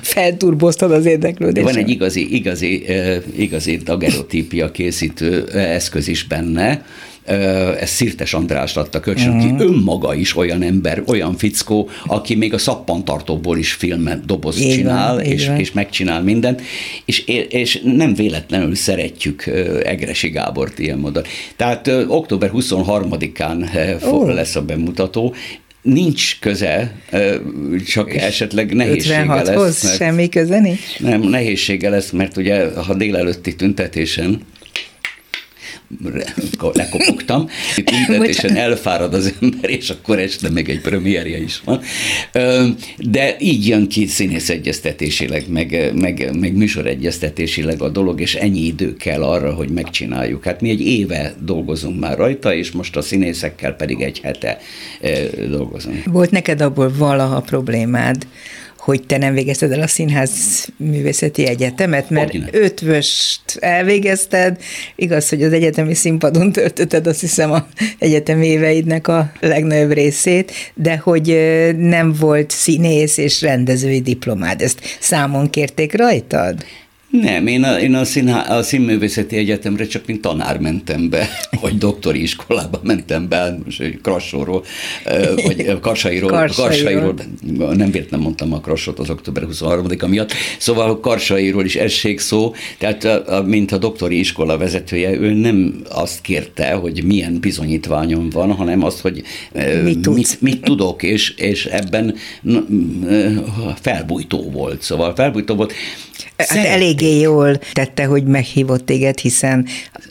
[0.00, 1.66] felturboztad az érdeklődést.
[1.66, 2.84] Van egy igazi, igazi,
[3.36, 6.84] igazi dagerotípia készítő eszköz is benne,
[7.80, 9.58] ez Szirtes András adta kölcsön, uh-huh.
[9.58, 14.72] ki önmaga is olyan ember, olyan fickó, aki még a szappantartóból is filmet doboz így
[14.72, 16.62] csinál, van, és, és megcsinál mindent,
[17.04, 19.46] és, és nem véletlenül szeretjük
[19.84, 21.22] Egresi Gábort ilyen módon.
[21.56, 24.34] Tehát október 23-án oh.
[24.34, 25.34] lesz a bemutató,
[25.82, 26.94] nincs köze,
[27.86, 29.82] csak esetleg nehézsége lesz.
[29.82, 30.98] Mert, semmi köze nincs?
[30.98, 34.40] Nem, nehézsége lesz, mert ugye ha délelőtti tüntetésen
[36.72, 41.80] lekopogtam, tüntetésen elfárad az ember, és akkor este meg egy premierje is van.
[42.98, 49.22] De így jön ki színészegyeztetésileg, meg, meg, meg műsoregyeztetésileg a dolog, és ennyi idő kell
[49.22, 50.44] arra, hogy megcsináljuk.
[50.44, 54.58] Hát mi egy éve dolgozunk már rajta, és most a színészekkel pedig egy hete
[55.50, 56.04] dolgozunk.
[56.04, 58.26] Volt neked abból valaha problémád,
[58.82, 60.30] hogy te nem végezted el a Színház
[60.76, 62.48] Művészeti Egyetemet, mert Hogyne.
[62.52, 64.56] ötvöst elvégezted,
[64.96, 67.66] igaz, hogy az egyetemi színpadon töltötted azt hiszem a
[67.98, 71.26] egyetemi éveidnek a legnagyobb részét, de hogy
[71.76, 74.60] nem volt színész és rendezői diplomád.
[74.60, 76.64] Ezt számon kérték rajtad?
[77.20, 81.28] Nem, én a, én a, színhá, a Színművészeti Egyetemre csak mint tanár mentem be,
[81.60, 84.64] vagy doktori iskolába mentem be, most Krassóról,
[85.44, 86.68] vagy Karsairól, Karsairól.
[86.68, 92.54] Karsairól, nem nem mondtam a Krassot az október 23-a miatt, szóval Karsairól is esség szó,
[92.78, 98.30] tehát a, a, mint a doktori iskola vezetője, ő nem azt kérte, hogy milyen bizonyítványom
[98.30, 99.22] van, hanem azt, hogy
[99.84, 102.14] mit, mit, mit tudok, és, és ebben
[103.80, 105.72] felbújtó volt, szóval felbújtó volt.
[106.36, 109.66] Hát eléggé jól tette, hogy meghívott téged, hiszen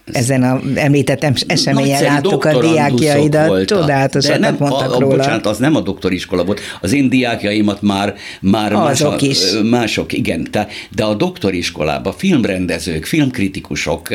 [0.05, 5.15] ezen a említett eseményen láttuk a diákjaidat, csodálatosan nem, mondtak a, a, róla.
[5.15, 9.37] Bocsánat, az nem a doktoriskola volt, az én diákjaimat már, már Azok más, is.
[9.69, 14.07] mások, igen, de, de a doktoriskolában filmrendezők, filmkritikusok,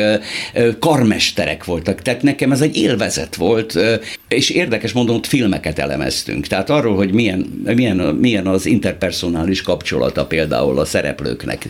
[0.79, 3.79] karmesterek voltak, tehát nekem ez egy élvezet volt,
[4.27, 10.25] és érdekes mondom, ott filmeket elemeztünk, tehát arról, hogy milyen, milyen, milyen az interpersonális kapcsolata
[10.25, 11.69] például a szereplőknek,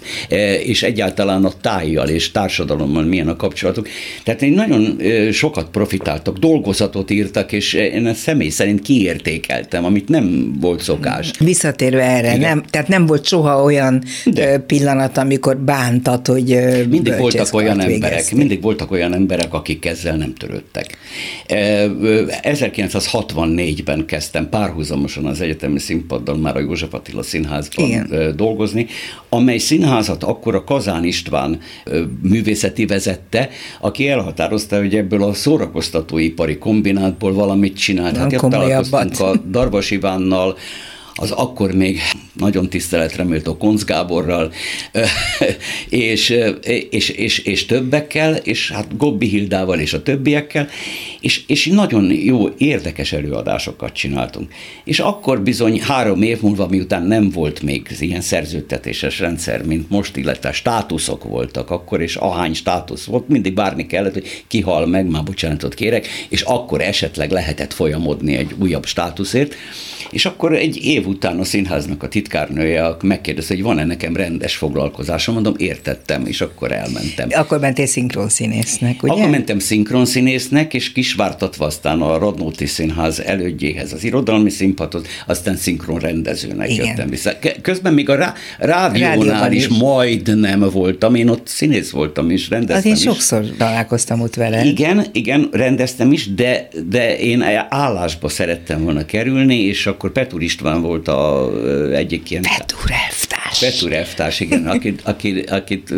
[0.64, 3.88] és egyáltalán a tájjal és társadalommal milyen a kapcsolatuk.
[4.24, 4.98] Tehát én nagyon
[5.32, 11.32] sokat profitáltak, dolgozatot írtak, és én ezt személy szerint kiértékeltem, amit nem volt szokás.
[11.40, 14.60] Visszatérve erre, nem, tehát nem volt soha olyan De.
[14.60, 16.58] pillanat, amikor bántad, hogy
[16.90, 20.98] mindig voltak olyan emberek, mindig voltak olyan emberek, akik ezzel nem törődtek.
[21.48, 28.34] 1964-ben kezdtem párhuzamosan az egyetemi színpaddal már a József Attila Színházban Igen.
[28.36, 28.88] dolgozni,
[29.30, 29.58] amely
[30.18, 31.60] színházat akkor a Kazán István
[32.22, 33.50] művészeti vezette,
[33.82, 38.18] aki elhatározta, hogy ebből a szórakoztatóipari kombinátból valamit csinált.
[38.18, 40.58] Hát találkoztunk a Darvas Ivánnal,
[41.20, 42.00] az akkor még
[42.34, 44.52] nagyon tiszteletre méltó Konc Gáborral,
[45.90, 46.38] és,
[46.90, 50.68] és, és, és többekkel, és hát Gobbi Hildával és a többiekkel,
[51.22, 54.52] és, és nagyon jó, érdekes előadásokat csináltunk.
[54.84, 60.18] És akkor bizony három év múlva, miután nem volt még ilyen szerződtetéses rendszer, mint most,
[60.18, 65.24] illetve státuszok voltak akkor, és ahány státusz volt, mindig bárni kellett, hogy kihal meg, már
[65.24, 69.56] bocsánatot kérek, és akkor esetleg lehetett folyamodni egy újabb státuszért,
[70.12, 75.34] és akkor egy év után a színháznak a titkárnője megkérdezte, hogy van-e nekem rendes foglalkozásom,
[75.34, 77.30] mondom, értettem, és akkor elmentem.
[77.32, 79.12] Akkor mentél szinkronszínésznek, ugye?
[79.14, 86.00] Akkor mentem szinkronszínésznek, és kisvártatva aztán a Radnóti Színház elődjéhez az irodalmi színpadhoz, aztán szinkron
[86.00, 86.86] rendezőnek Igen.
[86.86, 87.32] jöttem vissza.
[87.62, 92.78] Közben még a rá, rádiónál is, is majdnem voltam, én ott színész voltam is, rendeztem
[92.78, 93.02] Az én is.
[93.02, 94.66] sokszor találkoztam ott vele.
[94.66, 100.82] Igen, igen, rendeztem is, de, de én állásba szerettem volna kerülni, és akkor Petur István
[100.82, 101.50] volt a
[101.92, 102.44] egyik ilyen...
[103.60, 105.94] Petur elvtárs, igen, akit, akit, akit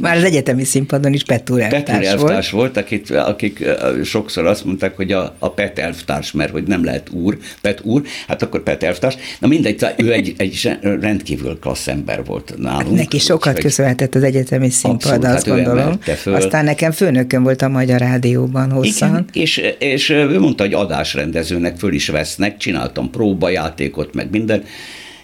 [0.00, 2.74] Már az egyetemi színpadon is Petur elvtárs, Petur elvtárs volt.
[2.74, 3.64] volt akit, akik
[4.04, 8.02] sokszor azt mondták, hogy a, a Pet elvtárs, mert hogy nem lehet úr, Pet úr,
[8.26, 9.16] hát akkor Pet elvtárs.
[9.38, 12.96] Na mindegy, ő egy, egy rendkívül klassz ember volt nálunk.
[12.96, 15.98] Neki sokat vagy, köszönhetett az egyetemi színpad, abszolút, azt hát gondolom.
[16.24, 19.08] Aztán nekem főnökön volt a Magyar Rádióban hosszan.
[19.08, 24.64] Igen, és, és ő mondta, hogy adásrendezőnek föl is vesznek, csináltam próbajátékot, meg minden,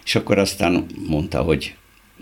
[0.05, 1.77] és akkor aztán mondta, hogy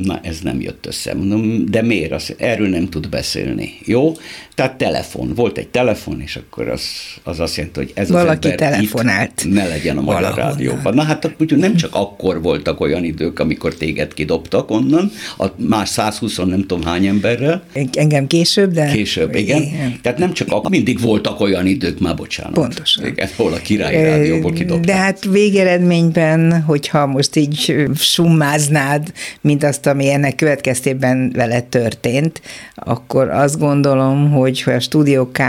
[0.04, 1.14] na ez nem jött össze.
[1.14, 2.12] Mondom, de miért?
[2.12, 3.78] Azt, erről nem tud beszélni.
[3.84, 4.16] Jó?
[4.54, 5.34] Tehát telefon.
[5.34, 6.82] Volt egy telefon, és akkor az,
[7.22, 9.42] az azt jelenti, hogy ez Valaki az ember telefonált.
[9.44, 10.34] itt ne legyen a Magyar.
[10.34, 10.94] Rádióban.
[10.94, 15.88] Na hát úgy, nem csak akkor voltak olyan idők, amikor téged kidobtak onnan, a más
[15.88, 17.62] 120 nem tudom hány emberrel.
[17.92, 18.86] Engem később, de...
[18.86, 19.62] Később, igen.
[19.62, 19.98] igen.
[20.02, 22.52] Tehát nem csak akkor, mindig voltak olyan idők, már bocsánat.
[22.52, 23.06] Pontosan.
[23.06, 24.84] Igen, hol a királyi rádióból kidobtak.
[24.84, 32.40] De hát végeredményben, hogyha most így summáznád, mint azt azt, ami ennek következtében vele történt,
[32.74, 35.40] akkor azt gondolom, hogy a Studio K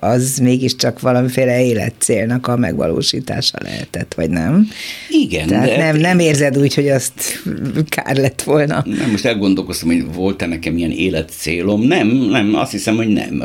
[0.00, 4.68] az mégiscsak valamiféle életcélnak a megvalósítása lehetett, vagy nem?
[5.08, 5.46] Igen.
[5.46, 7.42] Tehát de nem, nem érzed úgy, hogy azt
[7.88, 8.82] kár lett volna?
[8.86, 11.82] Nem, most elgondolkoztam, hogy volt-e nekem ilyen életcélom.
[11.82, 13.42] Nem, nem, azt hiszem, hogy nem.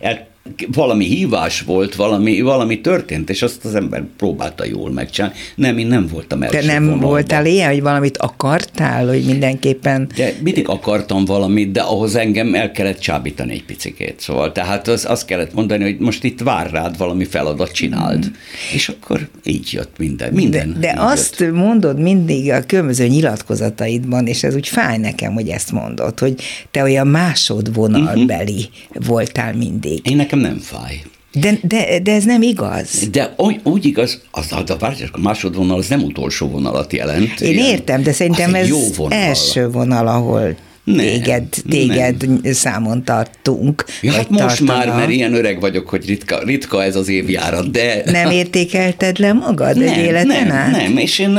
[0.00, 0.29] El
[0.72, 5.36] valami hívás volt, valami, valami történt, és azt az ember próbálta jól megcsinálni.
[5.54, 7.08] Nem, én nem voltam első Te nem vonalban.
[7.08, 10.08] voltál ilyen, hogy valamit akartál, hogy mindenképpen...
[10.16, 14.20] De mindig akartam valamit, de ahhoz engem el kellett csábítani egy picikét.
[14.20, 18.26] Szóval tehát az, azt kellett mondani, hogy most itt vár rád valami feladat, csináld.
[18.26, 18.30] Mm.
[18.74, 20.32] És akkor így jött minden.
[20.32, 21.54] minden de de azt jött.
[21.54, 26.34] mondod mindig a különböző nyilatkozataidban, és ez úgy fáj nekem, hogy ezt mondod, hogy
[26.70, 29.06] te olyan másodvonalbeli uh-huh.
[29.06, 30.00] voltál mindig.
[30.10, 31.02] Én nekem nem fáj.
[31.32, 33.08] De, de, de ez nem igaz.
[33.10, 37.40] De úgy, úgy igaz, az, az a várjás, a másodvonal az nem utolsó vonalat jelent.
[37.40, 39.18] Én Ilyen- értem, de szerintem ez jó vonal.
[39.18, 43.84] első vonal, ahol Nem, téged, téged számon tartunk.
[44.02, 44.96] Ja, hát most már, tartanak.
[44.98, 48.02] mert ilyen öreg vagyok, hogy ritka, ritka ez az évjárat, de...
[48.04, 50.70] Nem értékelted le magad egy életen nem, át?
[50.70, 51.38] nem, és én,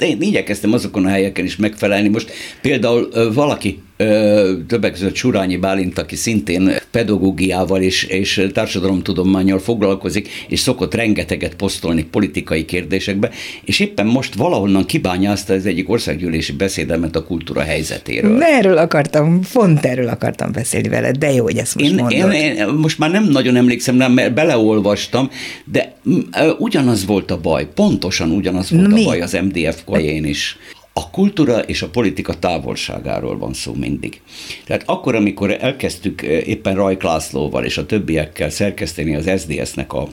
[0.00, 2.08] én igyekeztem azokon a helyeken is megfelelni.
[2.08, 2.30] Most
[2.62, 3.82] például ö, valaki,
[4.66, 12.04] többek között Surányi Bálint, aki szintén pedagógiával és, és társadalomtudományjal foglalkozik, és szokott rengeteget posztolni
[12.04, 13.30] politikai kérdésekbe,
[13.64, 18.42] és éppen most valahonnan kibányázta az egyik országgyűlési beszédemet a kultúra helyzetéről.
[18.42, 22.32] Erről akartam, pont erről akartam beszélni veled, de jó, hogy ezt most Én, mondod.
[22.32, 25.30] én, én most már nem nagyon emlékszem rá, mert beleolvastam,
[25.64, 25.96] de
[26.58, 29.02] ugyanaz volt a baj, pontosan ugyanaz volt Mi?
[29.02, 30.56] a baj az MDF kolyén is.
[30.98, 34.20] A kultúra és a politika távolságáról van szó mindig.
[34.64, 40.08] Tehát akkor, amikor elkezdtük ö, éppen Rajk Lászlóval és a többiekkel szerkeszteni az SDS-nek a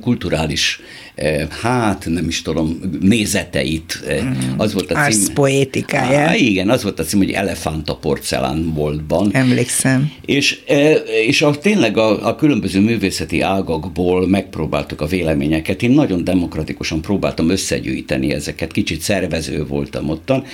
[0.00, 0.80] kulturális,
[1.14, 4.00] eh, hát nem is tudom, nézeteit.
[4.06, 4.22] eh,
[4.56, 5.02] Az volt a cím.
[5.04, 6.28] Arszpoétikáját.
[6.28, 9.30] Á, igen, az volt a cím, hogy Elefánt a porcelán boltban.
[9.32, 10.10] Emlékszem.
[10.24, 10.90] És, e,
[11.26, 15.82] és a, tényleg a, a különböző művészeti ágakból megpróbáltuk a véleményeket.
[15.82, 20.44] Én nagyon demokratikusan próbáltam összegyűjteni ezeket, kicsit szervező voltam ottan.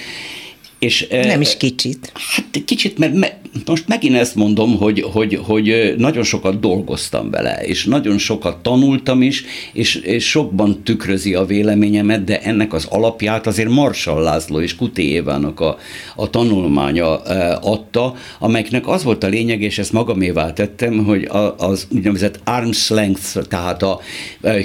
[0.79, 2.13] És, Nem is kicsit.
[2.15, 7.67] Hát kicsit, mert me, most megint ezt mondom, hogy, hogy, hogy nagyon sokat dolgoztam vele,
[7.67, 13.47] és nagyon sokat tanultam is, és, és sokban tükrözi a véleményemet, de ennek az alapját
[13.47, 15.79] azért Marsal László és Kuti Évának a,
[16.17, 17.23] a tanulmánya
[17.61, 23.39] adta, amelynek az volt a lényeg, és ezt magamévá tettem, hogy az úgynevezett arm's length,
[23.49, 24.01] tehát a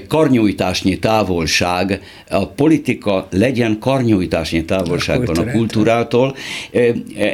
[0.07, 6.07] karnyújtásnyi távolság, a politika legyen karnyújtásnyi távolságban a kultúrától.
[6.09, 6.35] Kultúrától,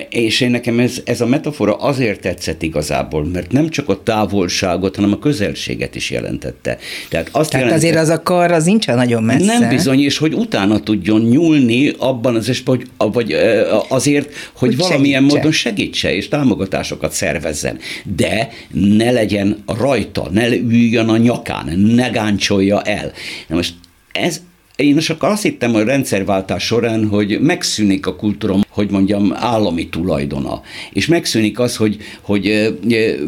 [0.10, 4.96] és én nekem ez, ez a metafora azért tetszett igazából, mert nem csak a távolságot,
[4.96, 6.78] hanem a közelséget is jelentette.
[7.10, 9.60] Tehát, azt Tehát jelentette, azért az a kar, az nincs olyan nagyon messze.
[9.60, 14.78] nem bizony, és hogy utána tudjon nyúlni abban az esetben, vagy ö, azért, hogy, Hogy
[14.78, 15.36] valamilyen segítse.
[15.38, 17.78] módon segítse és támogatásokat szervezzen.
[18.16, 23.12] De ne legyen rajta, ne üljön a nyakán, ne gáncsolja el.
[23.48, 23.74] Na most
[24.12, 24.42] ez,
[24.76, 30.62] én akkor azt hittem a rendszerváltás során, hogy megszűnik a kultúra, hogy mondjam, állami tulajdona.
[30.92, 32.76] És megszűnik az, hogy, hogy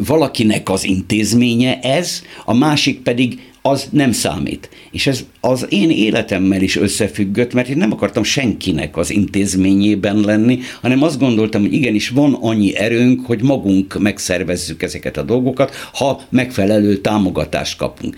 [0.06, 4.68] valakinek az intézménye ez, a másik pedig az nem számít.
[4.90, 10.58] És ez az én életemmel is összefüggött, mert én nem akartam senkinek az intézményében lenni,
[10.80, 16.20] hanem azt gondoltam, hogy igenis van annyi erőnk, hogy magunk megszervezzük ezeket a dolgokat, ha
[16.28, 18.16] megfelelő támogatást kapunk.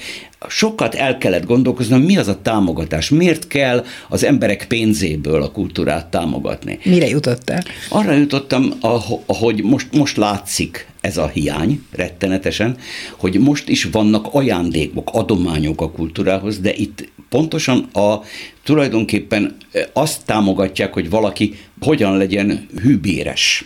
[0.49, 6.07] Sokat el kellett gondolkoznom, mi az a támogatás, miért kell az emberek pénzéből a kultúrát
[6.07, 6.79] támogatni.
[6.85, 7.63] Mire jutottál?
[7.89, 12.77] Arra jutottam, aho- ahogy most, most látszik ez a hiány rettenetesen,
[13.17, 18.21] hogy most is vannak ajándékok, adományok a kultúrához, de itt pontosan a
[18.65, 23.65] tulajdonképpen eh, azt támogatják, hogy valaki hogyan legyen hűbéres.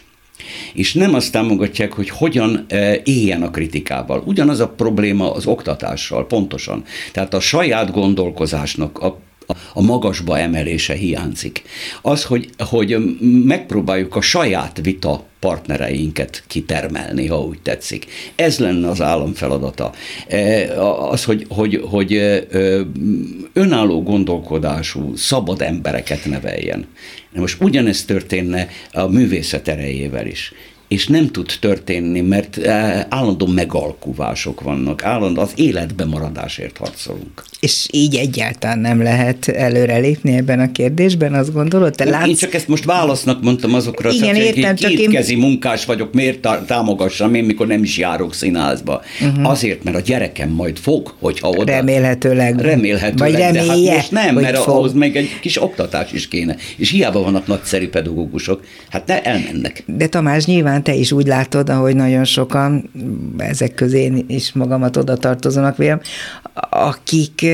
[0.73, 4.23] És nem azt támogatják, hogy hogyan eh, éljen a kritikával.
[4.27, 6.85] Ugyanaz a probléma az oktatással, pontosan.
[7.13, 9.23] Tehát a saját gondolkozásnak a
[9.73, 11.63] a magasba emelése hiányzik.
[12.03, 12.97] Az, hogy, hogy
[13.45, 18.07] megpróbáljuk a saját vita partnereinket kitermelni, ha úgy tetszik.
[18.35, 19.93] Ez lenne az állam feladata.
[20.29, 22.81] E, Az, hogy, hogy, hogy ö,
[23.53, 26.87] önálló gondolkodású, szabad embereket neveljen.
[27.35, 30.53] Most ugyanezt történne a művészet erejével is.
[30.89, 37.43] És nem tud történni, mert eh, állandó megalkuvások vannak, állandó az életbe maradásért harcolunk.
[37.61, 41.95] És így egyáltalán nem lehet előrelépni ebben a kérdésben, azt gondolod?
[41.95, 42.29] Te látsz...
[42.29, 45.39] Én csak ezt most válasznak mondtam azokra, Igen, csak értem, csak kétkezi én...
[45.39, 49.03] munkás vagyok, miért támogassam én, mikor nem is járok színházba?
[49.21, 49.51] Uh-huh.
[49.51, 51.73] Azért, mert a gyerekem majd fog, hogyha oda...
[51.73, 52.61] Remélhetőleg.
[52.61, 54.75] Remélhetőleg, Vagy remélje, de hát most nem, mert fog.
[54.75, 56.57] ahhoz még egy kis oktatás is kéne.
[56.77, 59.83] És hiába vannak nagyszerű pedagógusok, hát ne elmennek.
[59.87, 62.91] De Tamás, nyilván te is úgy látod, ahogy nagyon sokan,
[63.37, 66.01] ezek közé én is magamat oda tartozónak vélem,
[66.71, 67.47] akik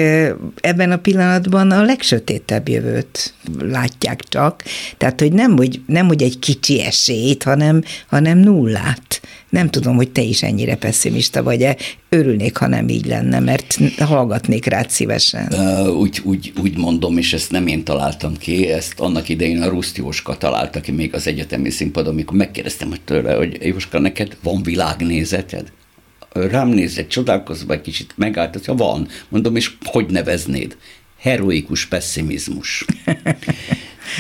[0.61, 4.63] ebben a pillanatban a legsötétebb jövőt látják csak.
[4.97, 9.21] Tehát, hogy nem, hogy, nem, hogy egy kicsi esélyt, hanem, hanem nullát.
[9.51, 11.77] Nem tudom, hogy te is ennyire pessimista vagy-e.
[12.09, 15.53] Örülnék, ha nem így lenne, mert hallgatnék rád szívesen.
[15.89, 19.97] Úgy, úgy, úgy mondom, és ezt nem én találtam ki, ezt annak idején a Ruszt
[19.97, 24.63] Jóska találta ki még az egyetemi színpadon, amikor megkérdeztem hogy tőle, hogy Jóska, neked van
[24.63, 25.73] világnézeted?
[26.33, 29.09] Rám nézett, csodálkozva egy kicsit megállt, hogy van.
[29.29, 30.77] Mondom, és hogy neveznéd?
[31.21, 32.85] Heroikus pessimizmus.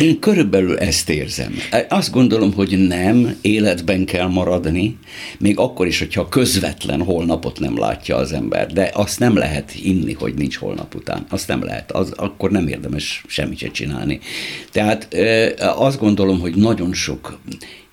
[0.00, 1.54] Én körülbelül ezt érzem.
[1.88, 4.98] Azt gondolom, hogy nem, életben kell maradni,
[5.38, 10.12] még akkor is, hogyha közvetlen holnapot nem látja az ember, de azt nem lehet inni,
[10.12, 11.26] hogy nincs holnap után.
[11.28, 14.20] Azt nem lehet, az, akkor nem érdemes semmit se csinálni.
[14.72, 15.16] Tehát
[15.58, 17.38] azt gondolom, hogy nagyon sok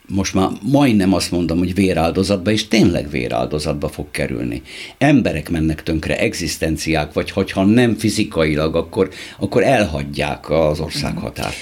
[0.08, 4.62] most már majdnem azt mondom, hogy véráldozatba, és tényleg véráldozatba fog kerülni.
[4.97, 11.55] Emberek mennek tönkre, egzisztenciák, vagy hogyha nem fizikailag, akkor, akkor elhagyják az ország határt.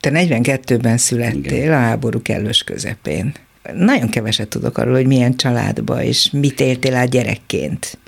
[0.00, 1.72] Te 42-ben születtél Igen.
[1.72, 3.32] a háború kellős közepén.
[3.74, 7.98] Nagyon keveset tudok arról, hogy milyen családba, és mit éltél át gyerekként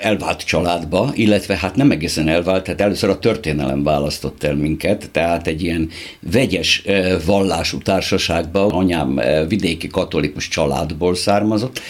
[0.00, 5.46] elvált családba, illetve hát nem egészen elvált, tehát először a történelem választott el minket, tehát
[5.46, 5.88] egy ilyen
[6.32, 6.84] vegyes
[7.26, 11.80] vallású társaságba, anyám vidéki katolikus családból származott,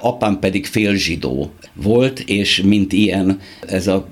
[0.00, 1.50] apám pedig félzsidó
[1.82, 4.08] volt, és mint ilyen, ez a,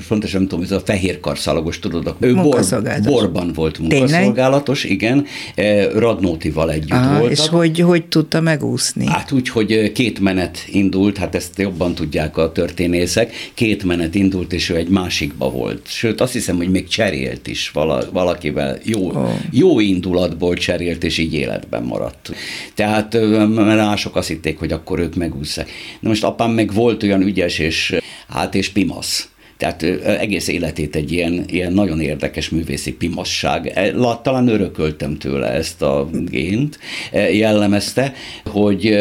[0.00, 2.64] fontosan nem tudom, ez a fehér karszalagos, tudod, ő bor,
[3.02, 5.26] borban volt munkaszolgálatos, Tényleg?
[5.54, 7.30] igen, Radnótival együtt Aha, volt.
[7.30, 9.06] És hogy, hogy tudta megúszni?
[9.06, 14.52] Hát úgy, hogy két menet indult, hát ezt jobban tudják a történészek, két menet indult,
[14.52, 15.80] és ő egy másikba volt.
[15.86, 19.30] Sőt, azt hiszem, hogy még cserélt is vala, valakivel, jó, oh.
[19.50, 22.34] jó indulatból cserélt, és így életben maradt.
[22.74, 23.16] Tehát
[23.54, 25.70] mások azt hitték, hogy akkor ők megúszják.
[26.00, 27.96] Na most apám meg volt olyan ügyes, és
[28.28, 29.28] hát és pimasz
[29.64, 29.82] tehát
[30.20, 33.66] egész életét egy ilyen, ilyen nagyon érdekes művészi pimasság.
[33.74, 33.92] E,
[34.22, 36.78] talán örököltem tőle ezt a gént,
[37.12, 38.96] e, jellemezte, hogy,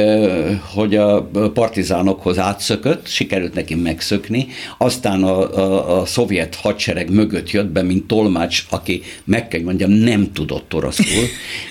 [0.73, 4.47] hogy a partizánokhoz átszökött, sikerült neki megszökni,
[4.77, 9.91] aztán a, a, a szovjet hadsereg mögött jött be, mint tolmács, aki meg kell mondjam,
[9.91, 11.23] nem tudott oroszul,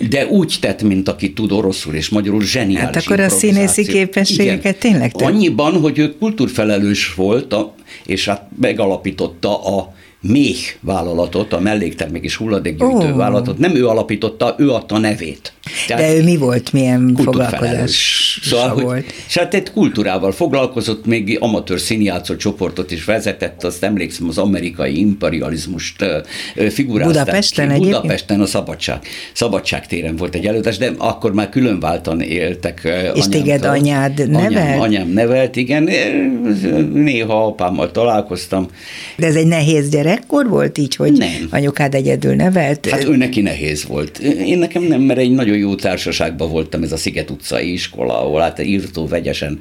[0.09, 4.65] de úgy tett, mint aki tud oroszul és magyarul zseniális Hát akkor a színészi képességeket
[4.65, 4.79] Igen.
[4.79, 5.29] tényleg tett?
[5.29, 7.75] Annyiban, hogy ő kultúrfelelős volt, a,
[8.07, 8.49] és hát
[8.83, 13.17] megalapította a méh vállalatot, a melléktermék és hulladékgyűjtő oh.
[13.17, 13.59] vállalatot.
[13.59, 15.53] Nem ő alapította, ő adta nevét.
[15.87, 19.13] Tehát De ő mi volt, milyen foglalkozás szóval, hogy, volt?
[19.27, 24.99] És hát egy kultúrával foglalkozott, még amatőr színjátszó csoportot is vezetett, azt emlékszem, az amerikai
[24.99, 26.05] imperializmust
[26.71, 27.79] figurázták Budapesten ki.
[27.79, 28.99] Budapesten a szabadság,
[29.33, 32.81] szabadság téren volt egy előadás, de akkor már különváltan éltek.
[32.85, 33.29] És anyámtól.
[33.29, 34.57] téged anyád nevelt?
[34.57, 35.89] Anyám, anyám nevelt, igen.
[36.93, 38.67] Néha apámmal találkoztam.
[39.17, 41.49] De ez egy nehéz gyerekkor volt így, hogy nem.
[41.51, 42.89] anyukád egyedül nevelt?
[42.91, 44.19] Hát ő neki nehéz volt.
[44.19, 48.21] Én nekem nem, mert egy nagyon nagyon jó társaságban voltam, ez a Sziget utcai iskola,
[48.21, 49.59] ahol hát írtó vegyesen.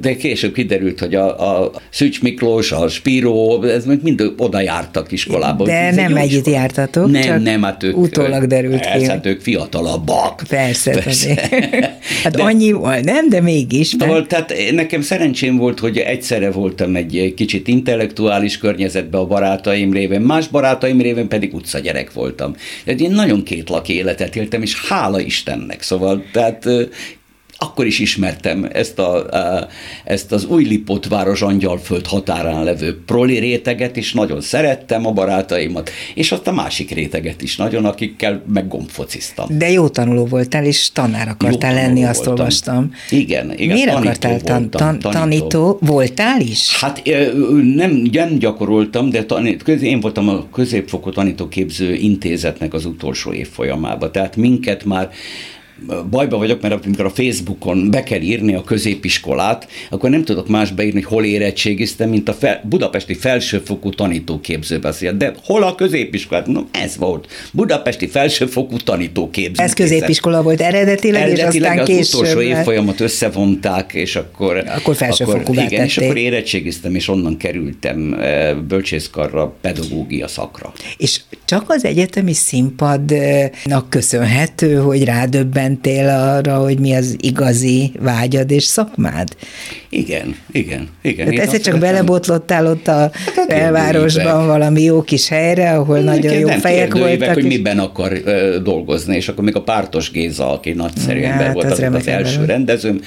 [0.00, 5.64] De később kiderült, hogy a, a Szücs Miklós, a Spíró, ez mind oda jártak iskolába.
[5.64, 9.04] De ez nem együtt jártatok, nem, csak nem, hát ők, utólag derült persze, ki.
[9.04, 10.42] Hát ők fiatalabbak.
[10.48, 11.48] Persze, persze.
[12.22, 13.94] hát de, annyi volt, nem, de mégis.
[13.96, 14.10] Mert...
[14.10, 20.20] Volt, tehát nekem szerencsém volt, hogy egyszerre voltam egy kicsit intellektuális környezetben a barátaim révén,
[20.20, 22.54] más barátaim révén pedig utcagyerek voltam.
[22.84, 25.82] Tehát én nagyon két laki életet éltem, és hála Istennek.
[25.82, 26.68] Szóval, tehát
[27.58, 29.26] akkor is ismertem ezt, a,
[30.04, 35.90] ezt az új Lipott város Angyalföld határán levő proli réteget, és nagyon szerettem a barátaimat,
[36.14, 39.58] és azt a másik réteget is nagyon, akikkel meg gombfociztam.
[39.58, 42.38] De jó tanuló voltál, és tanár akartál jó lenni, azt voltam.
[42.38, 42.90] olvastam.
[43.10, 43.74] Igen, igen.
[43.74, 45.10] Miért akartál tan- tan- tanító.
[45.10, 45.78] tanító?
[45.80, 46.80] Voltál is?
[46.80, 47.02] Hát
[47.74, 54.36] nem, nem gyakoroltam, de tanít, én voltam a középfokú tanítóképző intézetnek az utolsó évfolyamában, tehát
[54.36, 55.10] minket már
[56.10, 60.70] bajba vagyok, mert amikor a Facebookon be kell írni a középiskolát, akkor nem tudok más
[60.70, 65.12] beírni, hogy hol érettségiztem, mint a fel, budapesti felsőfokú tanítóképzőbeszél.
[65.16, 66.46] De hol a középiskolát?
[66.46, 67.26] No, ez volt.
[67.52, 69.62] Budapesti felsőfokú tanítóképző.
[69.62, 72.20] Ez középiskola volt eredetileg, eredetileg és aztán az később.
[72.20, 74.64] utolsó évfolyamat összevonták, és akkor...
[74.76, 78.16] Akkor felsőfokú akkor, igen, és akkor érettségiztem, és onnan kerültem
[78.68, 80.72] bölcsészkarra, pedagógia szakra.
[80.96, 85.04] És csak az egyetemi színpadnak köszönhető, hogy
[85.64, 89.28] rádöbbentél arra, hogy mi az igazi vágyad és szakmád?
[89.88, 91.26] Igen, igen, igen.
[91.28, 96.32] Tehát egyszer csak belebotlottál ott a hát belvárosban valami jó kis helyre, ahol igen, nagyon
[96.32, 97.34] jó fejek voltak.
[97.34, 101.46] Hogy miben akar uh, dolgozni, és akkor még a Pártos Géza, aki nagyszerű ja, ember
[101.46, 102.48] hát volt, az, az, az első ember.
[102.48, 103.00] rendezőm,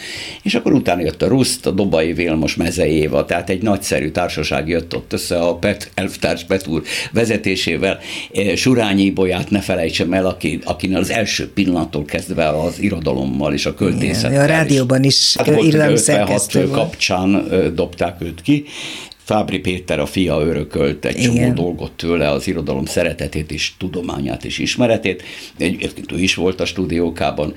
[0.44, 4.96] és akkor utána jött a Ruszt, a Dobai Vilmos Mezejéva, tehát egy nagyszerű társaság jött
[4.96, 6.82] ott össze a Pet, elvtárs Petúr
[7.12, 8.00] vezetésével.
[8.56, 13.74] Surányi Bolyát ne felejtsem el, aki, akinek az első pillanattól kezdve az irodalommal és a
[13.74, 14.42] költészettel.
[14.42, 18.66] a rádióban is hát irodalomszerkesztő kapcsán dobták őt ki.
[19.28, 21.34] Fábri Péter, a fia örökölt egy Igen.
[21.34, 25.24] csomó dolgot tőle, az irodalom szeretetét és tudományát és ismeretét.
[25.58, 27.54] Egy, ő is volt a stúdiókában.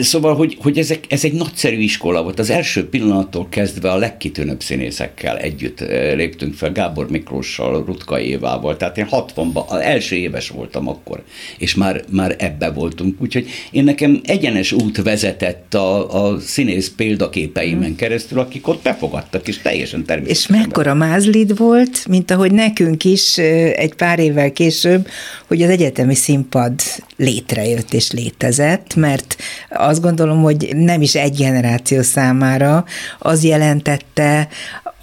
[0.00, 2.38] Szóval, hogy, hogy ezek, ez egy nagyszerű iskola volt.
[2.38, 8.76] Az első pillanattól kezdve a legkitűnőbb színészekkel együtt eh, léptünk fel, Gábor Miklóssal, Rutka Évával,
[8.76, 11.22] tehát én 60-ban, az első éves voltam akkor,
[11.58, 13.20] és már, már ebbe voltunk.
[13.20, 17.96] Úgyhogy én nekem egyenes út vezetett a, a színész példaképeimen hmm.
[17.96, 20.54] keresztül, akik ott befogadtak, és teljesen természetesen.
[20.54, 25.08] És mekkora mázlid volt, mint ahogy nekünk is eh, egy pár évvel később,
[25.46, 26.72] hogy az egyetemi színpad
[27.16, 29.36] létrejött és létezett, mert
[29.84, 32.84] azt gondolom, hogy nem is egy generáció számára
[33.18, 34.48] az jelentette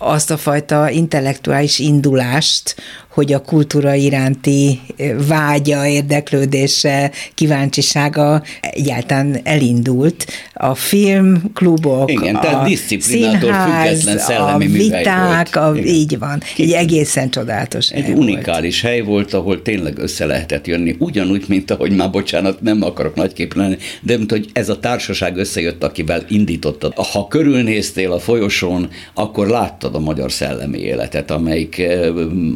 [0.03, 2.75] azt a fajta intellektuális indulást,
[3.13, 4.81] hogy a kultúra iránti
[5.27, 10.25] vágya, érdeklődése, kíváncsisága egyáltalán elindult.
[10.53, 12.67] A filmklubok, Igen, a
[12.99, 16.41] színház, a viták, a, így van.
[16.57, 18.93] Egy egészen csodálatos Egy hely unikális volt.
[18.93, 20.95] hely volt, ahol tényleg össze lehetett jönni.
[20.99, 25.37] Ugyanúgy, mint ahogy már bocsánat, nem akarok nagyképp lenni, de mint hogy ez a társaság
[25.37, 26.93] összejött, akivel indítottad.
[26.93, 31.81] Ha körülnéztél a folyosón, akkor láttad a magyar szellemi életet, amelyik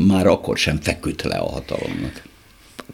[0.08, 2.24] már akkor sem feküdt le a hatalomnak.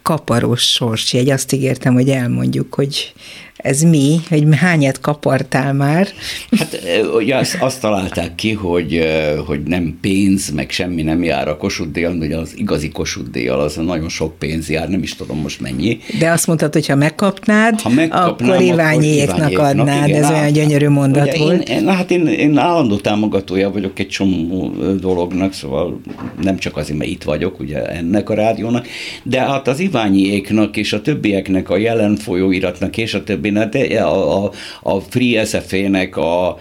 [0.01, 3.13] Kaparós sorsjegy, azt ígértem, hogy elmondjuk, hogy
[3.61, 6.07] ez mi, hogy hányat kapartál már?
[6.51, 6.81] Hát
[7.15, 9.07] ugye azt, azt találták ki, hogy,
[9.45, 13.59] hogy nem pénz, meg semmi nem jár a Kossuth díjjal, ugye az igazi Kossuth díjjal
[13.59, 15.99] az nagyon sok pénz jár, nem is tudom most mennyi.
[16.19, 20.87] De azt mondtad, hogy ha megkapnád, ha akkor Iványéknak adnád, igen, ez olyan hát, gyönyörű
[20.87, 21.69] mondat ugye volt.
[21.69, 26.01] Én, na, hát én, én állandó támogatója vagyok egy csomó dolognak, szóval
[26.41, 28.87] nem csak azért, mert itt vagyok, ugye ennek a rádiónak,
[29.23, 34.43] de hát az Iványiéknak és a többieknek, a jelen folyóiratnak és a többi történet, a,
[34.45, 36.57] a, a Free SF-nek, a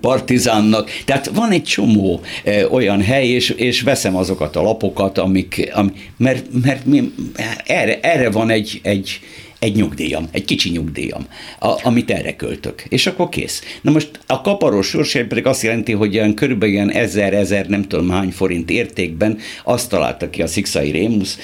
[0.00, 5.70] Partizánnak, tehát van egy csomó e, olyan hely, és, és veszem azokat a lapokat, amik,
[5.74, 7.12] am, mert, mert mi,
[7.64, 9.20] erre, erre van egy, egy,
[9.64, 11.26] egy nyugdíjam, egy kicsi nyugdíjam,
[11.60, 12.84] a, amit erre költök.
[12.88, 13.62] És akkor kész.
[13.82, 17.82] Na most a kaparós sorsért pedig azt jelenti, hogy ilyen körülbelül ilyen ezer, ezer, nem
[17.82, 21.38] tudom hány forint értékben azt találta ki a Szikszai Rémusz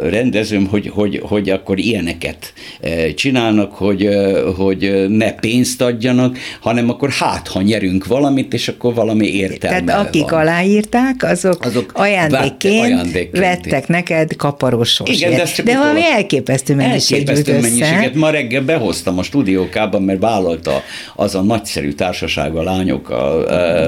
[0.00, 6.88] rendezőm, hogy, hogy, hogy akkor ilyeneket e, csinálnak, hogy, e, hogy ne pénzt adjanak, hanem
[6.88, 10.40] akkor hát, ha nyerünk valamit, és akkor valami értelme Tehát akik van.
[10.40, 15.18] aláírták, azok, azok ajándékként, ajándékként vettek neked kaparós sorsért.
[15.18, 18.14] Igen, de, de valami elképesztő mennyiségű mennyiséget.
[18.14, 20.82] Ma reggel behoztam a stúdiókában, mert vállalta
[21.14, 23.10] az a nagyszerű társaság a lányok.
[23.10, 23.44] A,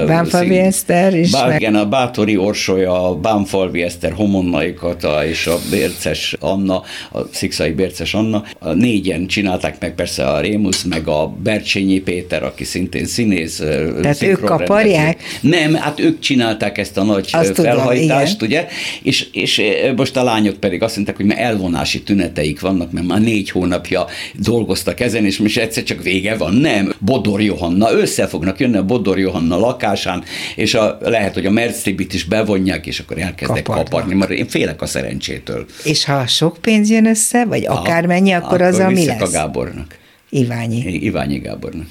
[0.07, 1.31] Bánfalvi Eszter is.
[1.31, 1.61] Bá, meg...
[1.61, 7.71] Igen, a Bátori Orsolya, a Bánfalvi Eszter, Homonnai Kata és a Bérces Anna, a Szikszai
[7.71, 8.43] Bérces Anna.
[8.59, 13.63] A négyen csinálták meg persze a Rémusz, meg a Bercsényi Péter, aki szintén színész.
[14.01, 15.23] Tehát ők kaparják?
[15.41, 18.67] Nem, hát ők csinálták ezt a nagy azt felhajtást, tudom, ugye?
[19.01, 19.61] És, és
[19.95, 23.64] most a lányok pedig azt mondták, hogy már elvonási tüneteik vannak, mert már négy hónap
[23.65, 26.53] hónapja dolgoztak ezen, és most egyszer csak vége van.
[26.53, 30.23] Nem, Bodor Johanna, össze fognak jönni a Bodor Johanna lakásán,
[30.55, 33.83] és a, lehet, hogy a Mercibit is bevonják, és akkor elkezdek Kaparna.
[33.83, 35.65] kaparni, mert én félek a szerencsétől.
[35.83, 39.21] És ha sok pénz jön össze, vagy akármennyi, akkor, akkor az a mi lesz?
[39.21, 39.97] a Gábornak.
[40.29, 40.83] Iványi.
[40.93, 41.85] Iványi Gábornak.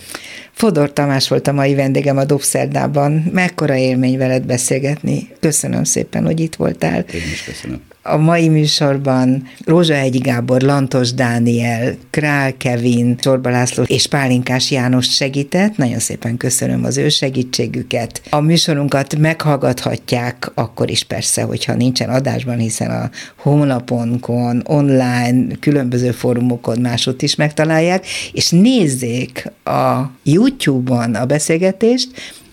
[0.53, 3.31] Fodor Tamás volt a mai vendégem a Dobszerdában.
[3.33, 5.29] Mekkora élmény veled beszélgetni.
[5.41, 6.99] Köszönöm szépen, hogy itt voltál.
[6.99, 7.81] Én is köszönöm.
[8.07, 15.15] A mai műsorban Rózsa Egyi Gábor, Lantos Dániel, Král Kevin, Csorba László és Pálinkás János
[15.15, 15.77] segített.
[15.77, 18.23] Nagyon szépen köszönöm az ő segítségüket.
[18.31, 26.79] A műsorunkat meghallgathatják akkor is persze, hogyha nincsen adásban, hiszen a honlaponkon, online, különböző fórumokon
[26.79, 32.09] máshogy is megtalálják, és nézzék a YouTube-on a beszélgetést,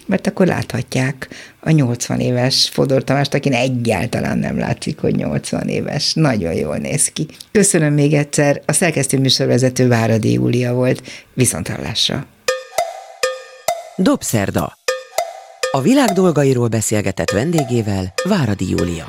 [0.06, 1.30] mert akkor láthatják
[1.62, 6.14] a 80 éves Fodor Tamást, akin egyáltalán nem látszik, hogy 80 éves.
[6.14, 7.28] Nagyon jól néz ki.
[7.52, 11.02] Köszönöm még egyszer, a szerkesztő műsorvezető Váradi Júlia volt.
[11.34, 12.26] Viszonthallásra!
[13.96, 14.74] Dobszerda.
[15.72, 19.06] A világ dolgairól beszélgetett vendégével Váradi Júlia.